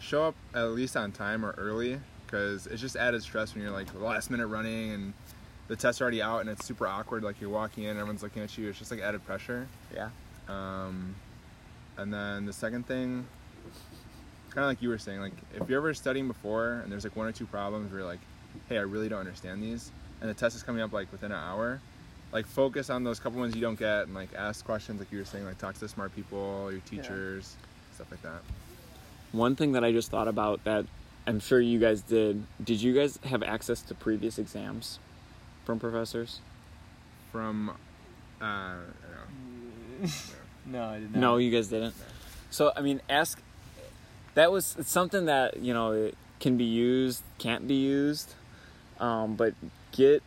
show 0.00 0.24
up 0.24 0.34
at 0.54 0.70
least 0.70 0.96
on 0.96 1.12
time 1.12 1.44
or 1.44 1.52
early, 1.52 1.98
because 2.26 2.66
it's 2.66 2.80
just 2.80 2.96
added 2.96 3.22
stress 3.22 3.54
when 3.54 3.62
you're 3.62 3.72
like 3.72 3.88
last 3.94 4.30
minute 4.30 4.46
running 4.46 4.90
and 4.90 5.14
the 5.68 5.76
test's 5.76 6.02
already 6.02 6.20
out 6.20 6.40
and 6.40 6.50
it's 6.50 6.64
super 6.64 6.86
awkward. 6.86 7.22
Like 7.22 7.40
you're 7.40 7.50
walking 7.50 7.84
in, 7.84 7.96
everyone's 7.96 8.22
looking 8.22 8.42
at 8.42 8.56
you. 8.58 8.68
It's 8.68 8.78
just 8.78 8.90
like 8.90 9.00
added 9.00 9.24
pressure. 9.24 9.66
Yeah. 9.94 10.10
Um, 10.48 11.14
and 11.96 12.12
then 12.12 12.46
the 12.46 12.52
second 12.52 12.86
thing, 12.86 13.26
kind 14.50 14.64
of 14.64 14.70
like 14.70 14.82
you 14.82 14.88
were 14.88 14.98
saying, 14.98 15.20
like 15.20 15.32
if 15.54 15.68
you're 15.68 15.78
ever 15.78 15.94
studying 15.94 16.28
before 16.28 16.80
and 16.82 16.92
there's 16.92 17.04
like 17.04 17.16
one 17.16 17.26
or 17.26 17.32
two 17.32 17.46
problems 17.46 17.90
where 17.90 18.00
you're 18.00 18.08
like, 18.08 18.20
hey, 18.68 18.78
I 18.78 18.82
really 18.82 19.08
don't 19.08 19.20
understand 19.20 19.62
these, 19.62 19.90
and 20.20 20.30
the 20.30 20.34
test 20.34 20.56
is 20.56 20.62
coming 20.62 20.82
up 20.82 20.92
like 20.92 21.10
within 21.12 21.32
an 21.32 21.38
hour, 21.38 21.80
like 22.32 22.46
focus 22.46 22.90
on 22.90 23.04
those 23.04 23.20
couple 23.20 23.38
ones 23.38 23.54
you 23.54 23.60
don't 23.60 23.78
get 23.78 24.02
and 24.02 24.14
like 24.14 24.34
ask 24.34 24.64
questions 24.64 24.98
like 24.98 25.10
you 25.12 25.18
were 25.18 25.24
saying, 25.24 25.44
like 25.44 25.58
talk 25.58 25.74
to 25.74 25.80
the 25.80 25.88
smart 25.88 26.14
people, 26.14 26.70
your 26.70 26.80
teachers, 26.80 27.56
stuff 27.94 28.10
like 28.10 28.22
that. 28.22 28.42
One 29.32 29.56
thing 29.56 29.72
that 29.72 29.84
I 29.84 29.92
just 29.92 30.10
thought 30.10 30.28
about 30.28 30.62
that 30.64 30.86
I'm 31.26 31.40
sure 31.40 31.60
you 31.60 31.78
guys 31.78 32.02
did. 32.02 32.44
Did 32.62 32.82
you 32.82 32.92
guys 32.92 33.18
have 33.24 33.42
access 33.42 33.80
to 33.82 33.94
previous 33.94 34.38
exams 34.38 34.98
from 35.64 35.78
professors? 35.78 36.40
From, 37.32 37.70
uh, 37.70 37.74
I 38.44 38.76
don't 40.00 40.02
know. 40.02 40.08
No, 40.66 40.84
I 40.84 40.98
did 40.98 41.12
not. 41.12 41.20
No, 41.20 41.36
you 41.36 41.50
guys 41.50 41.68
didn't. 41.68 41.94
So 42.50 42.72
I 42.76 42.80
mean, 42.80 43.00
ask. 43.08 43.40
That 44.34 44.50
was 44.50 44.74
it's 44.78 44.90
something 44.90 45.26
that 45.26 45.58
you 45.60 45.72
know 45.72 45.92
it 45.92 46.16
can 46.40 46.56
be 46.56 46.64
used, 46.64 47.22
can't 47.38 47.68
be 47.68 47.74
used, 47.74 48.34
um, 48.98 49.36
but 49.36 49.54
get. 49.92 50.22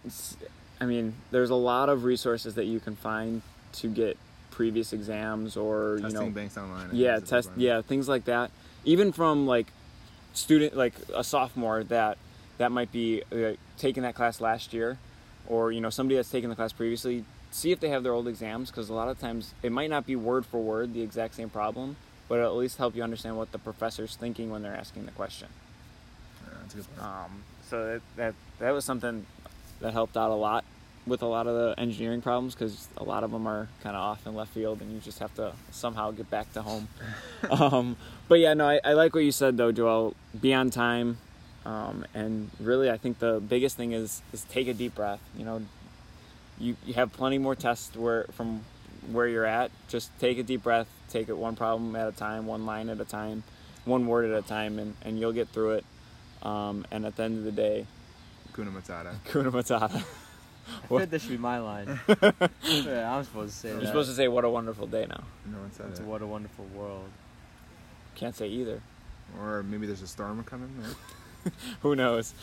I 0.80 0.86
mean, 0.86 1.16
there's 1.32 1.50
a 1.50 1.56
lot 1.56 1.90
of 1.90 2.04
resources 2.04 2.56
that 2.56 2.66
you 2.66 2.80
can 2.80 2.96
find 2.96 3.42
to 3.74 3.88
get 3.88 4.18
previous 4.58 4.92
exams 4.92 5.56
or 5.56 6.00
testing 6.02 6.22
you 6.22 6.28
know 6.28 6.34
banks 6.34 6.58
online. 6.58 6.90
Yeah 6.92 7.18
is 7.18 7.18
a 7.18 7.22
big 7.22 7.30
test 7.30 7.50
yeah 7.58 7.82
things 7.84 8.10
like 8.10 8.26
that 8.26 8.50
even 8.86 9.12
from 9.12 9.46
like 9.46 9.68
student 10.34 10.76
like 10.76 10.96
a 11.14 11.24
sophomore 11.24 11.84
that 11.84 12.18
that 12.58 12.72
might 12.72 12.92
be 12.92 13.22
uh, 13.32 13.52
taking 13.78 14.02
that 14.02 14.16
class 14.16 14.42
last 14.42 14.74
year 14.74 14.98
or 15.48 15.72
you 15.72 15.80
know 15.80 15.92
somebody 15.92 16.16
that's 16.16 16.32
taken 16.32 16.50
the 16.50 16.56
class 16.56 16.74
previously 16.74 17.24
see 17.52 17.72
if 17.72 17.80
they 17.80 17.90
have 17.90 18.04
their 18.04 18.14
old 18.14 18.28
exams 18.28 18.70
because 18.70 18.90
a 18.90 18.94
lot 18.94 19.08
of 19.08 19.20
times 19.20 19.54
it 19.64 19.72
might 19.72 19.90
not 19.90 20.06
be 20.06 20.16
word 20.16 20.46
for 20.46 20.60
word 20.62 20.94
the 20.94 21.02
exact 21.02 21.36
same 21.36 21.50
problem 21.50 21.96
but 22.30 22.40
it'll 22.40 22.52
at 22.52 22.58
least 22.58 22.78
help 22.78 22.96
you 22.96 23.02
understand 23.04 23.38
what 23.38 23.52
the 23.52 23.58
professor's 23.60 24.16
thinking 24.16 24.50
when 24.50 24.62
they're 24.64 24.76
asking 24.76 25.06
the 25.06 25.12
question 25.14 25.48
Yeah, 26.46 26.54
that's 26.62 26.74
a 26.74 26.78
good 26.78 26.88
point. 26.98 27.02
um, 27.08 27.44
so 27.70 27.86
that, 27.86 28.02
that 28.18 28.34
that 28.60 28.72
was 28.72 28.86
something 28.86 29.26
that 29.82 29.94
helped 29.94 30.18
out 30.18 30.32
a 30.32 30.36
lot 30.36 30.64
with 31.06 31.22
a 31.22 31.26
lot 31.26 31.48
of 31.48 31.56
the 31.56 31.80
engineering 31.82 32.22
problems 32.22 32.54
because 32.54 32.90
a 32.98 33.04
lot 33.04 33.24
of 33.24 33.32
them 33.32 33.48
are 33.48 33.70
kind 33.82 33.96
of 33.96 34.02
off 34.02 34.28
in 34.28 34.36
left 34.36 34.52
field 34.52 34.82
and 34.82 34.92
you 34.92 35.00
just 35.00 35.20
have 35.20 35.34
to 35.36 35.54
somehow 35.72 36.12
get 36.12 36.30
back 36.30 36.52
to 36.52 36.62
home. 36.62 36.90
um, 37.50 37.96
but 38.28 38.40
yeah, 38.40 38.54
no, 38.54 38.68
I, 38.68 38.82
I 38.84 38.92
like 38.94 39.14
what 39.16 39.24
you 39.24 39.32
said 39.32 39.56
though, 39.56 39.72
Joel. 39.72 40.16
Be 40.42 40.54
on 40.54 40.70
time, 40.70 41.18
um, 41.66 42.04
and 42.14 42.50
really, 42.60 42.92
I 42.92 42.98
think 42.98 43.20
the 43.20 43.40
biggest 43.40 43.78
thing 43.78 43.94
is 43.94 44.22
is 44.34 44.44
take 44.46 44.68
a 44.68 44.74
deep 44.74 44.96
breath. 44.96 45.22
You 45.38 45.46
know, 45.46 45.62
you 46.60 46.76
you 46.86 46.94
have 46.96 47.14
plenty 47.14 47.38
more 47.38 47.56
tests 47.56 47.96
where 47.96 48.26
from 48.34 48.62
where 49.12 49.28
you're 49.28 49.46
at. 49.46 49.72
Just 49.88 50.12
take 50.20 50.38
a 50.38 50.44
deep 50.44 50.64
breath. 50.64 50.88
Take 51.10 51.30
it 51.30 51.38
one 51.38 51.56
problem 51.56 51.96
at 51.96 52.08
a 52.08 52.12
time, 52.12 52.46
one 52.46 52.66
line 52.66 52.90
at 52.90 53.00
a 53.00 53.06
time, 53.06 53.44
one 53.86 54.08
word 54.08 54.30
at 54.30 54.44
a 54.44 54.46
time, 54.48 54.80
and, 54.80 54.96
and 55.04 55.18
you'll 55.20 55.32
get 55.32 55.48
through 55.50 55.72
it. 55.76 55.86
Um, 56.44 56.86
and 56.92 57.06
at 57.06 57.16
the 57.16 57.24
end 57.24 57.38
of 57.40 57.44
the 57.46 57.52
day, 57.52 57.86
Kuna 58.54 58.72
Matata. 58.72 59.14
Kuna 59.32 59.52
Matata. 59.52 59.96
I 59.96 60.88
feel 60.88 60.98
like 61.00 61.10
that 61.12 61.22
should 61.22 61.30
be 61.32 61.38
my 61.38 61.60
line. 61.60 62.00
yeah, 62.64 63.16
I'm 63.16 63.24
supposed 63.24 63.54
to 63.54 63.58
say. 63.60 63.70
You're 63.70 63.86
supposed 63.86 64.10
to 64.10 64.16
say, 64.16 64.28
"What 64.28 64.44
a 64.44 64.50
wonderful 64.50 64.86
day." 64.88 65.06
Now, 65.08 65.24
No 65.46 65.60
one 65.60 65.72
said 65.72 65.86
It's 65.92 66.00
it. 66.02 66.06
what 66.06 66.22
a 66.22 66.28
wonderful 66.28 66.66
world. 66.76 67.10
can't 68.16 68.36
say 68.36 68.48
either. 68.48 68.82
Or 69.40 69.64
maybe 69.64 69.88
there's 69.88 70.02
a 70.02 70.08
storm 70.08 70.44
coming. 70.44 70.70
Right? 70.82 71.54
Who 71.82 71.96
knows? 71.96 72.34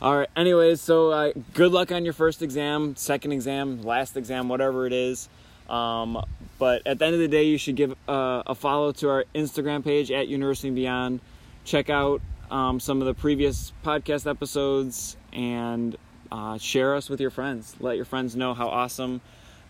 All 0.00 0.16
right. 0.16 0.28
Anyways, 0.36 0.80
so 0.80 1.10
uh, 1.10 1.32
good 1.54 1.72
luck 1.72 1.90
on 1.90 2.04
your 2.04 2.12
first 2.12 2.40
exam, 2.40 2.94
second 2.94 3.32
exam, 3.32 3.82
last 3.82 4.16
exam, 4.16 4.48
whatever 4.48 4.86
it 4.86 4.92
is. 4.92 5.28
Um, 5.68 6.24
but 6.58 6.86
at 6.86 7.00
the 7.00 7.04
end 7.04 7.14
of 7.14 7.20
the 7.20 7.26
day, 7.26 7.42
you 7.44 7.58
should 7.58 7.74
give 7.74 7.96
uh, 8.08 8.44
a 8.46 8.54
follow 8.54 8.92
to 8.92 9.08
our 9.08 9.24
Instagram 9.34 9.82
page 9.82 10.12
at 10.12 10.28
University 10.28 10.70
Beyond. 10.70 11.20
Check 11.64 11.90
out 11.90 12.22
um, 12.48 12.78
some 12.78 13.00
of 13.00 13.06
the 13.06 13.14
previous 13.14 13.72
podcast 13.84 14.30
episodes 14.30 15.16
and 15.32 15.96
uh, 16.30 16.58
share 16.58 16.94
us 16.94 17.10
with 17.10 17.20
your 17.20 17.30
friends. 17.30 17.74
Let 17.80 17.96
your 17.96 18.04
friends 18.04 18.36
know 18.36 18.54
how 18.54 18.68
awesome 18.68 19.20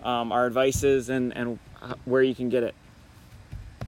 um, 0.04 0.30
our 0.30 0.44
advice 0.44 0.84
is 0.84 1.08
and, 1.08 1.34
and 1.34 1.58
where 2.04 2.22
you 2.22 2.34
can 2.34 2.50
get 2.50 2.64
it. 2.64 2.74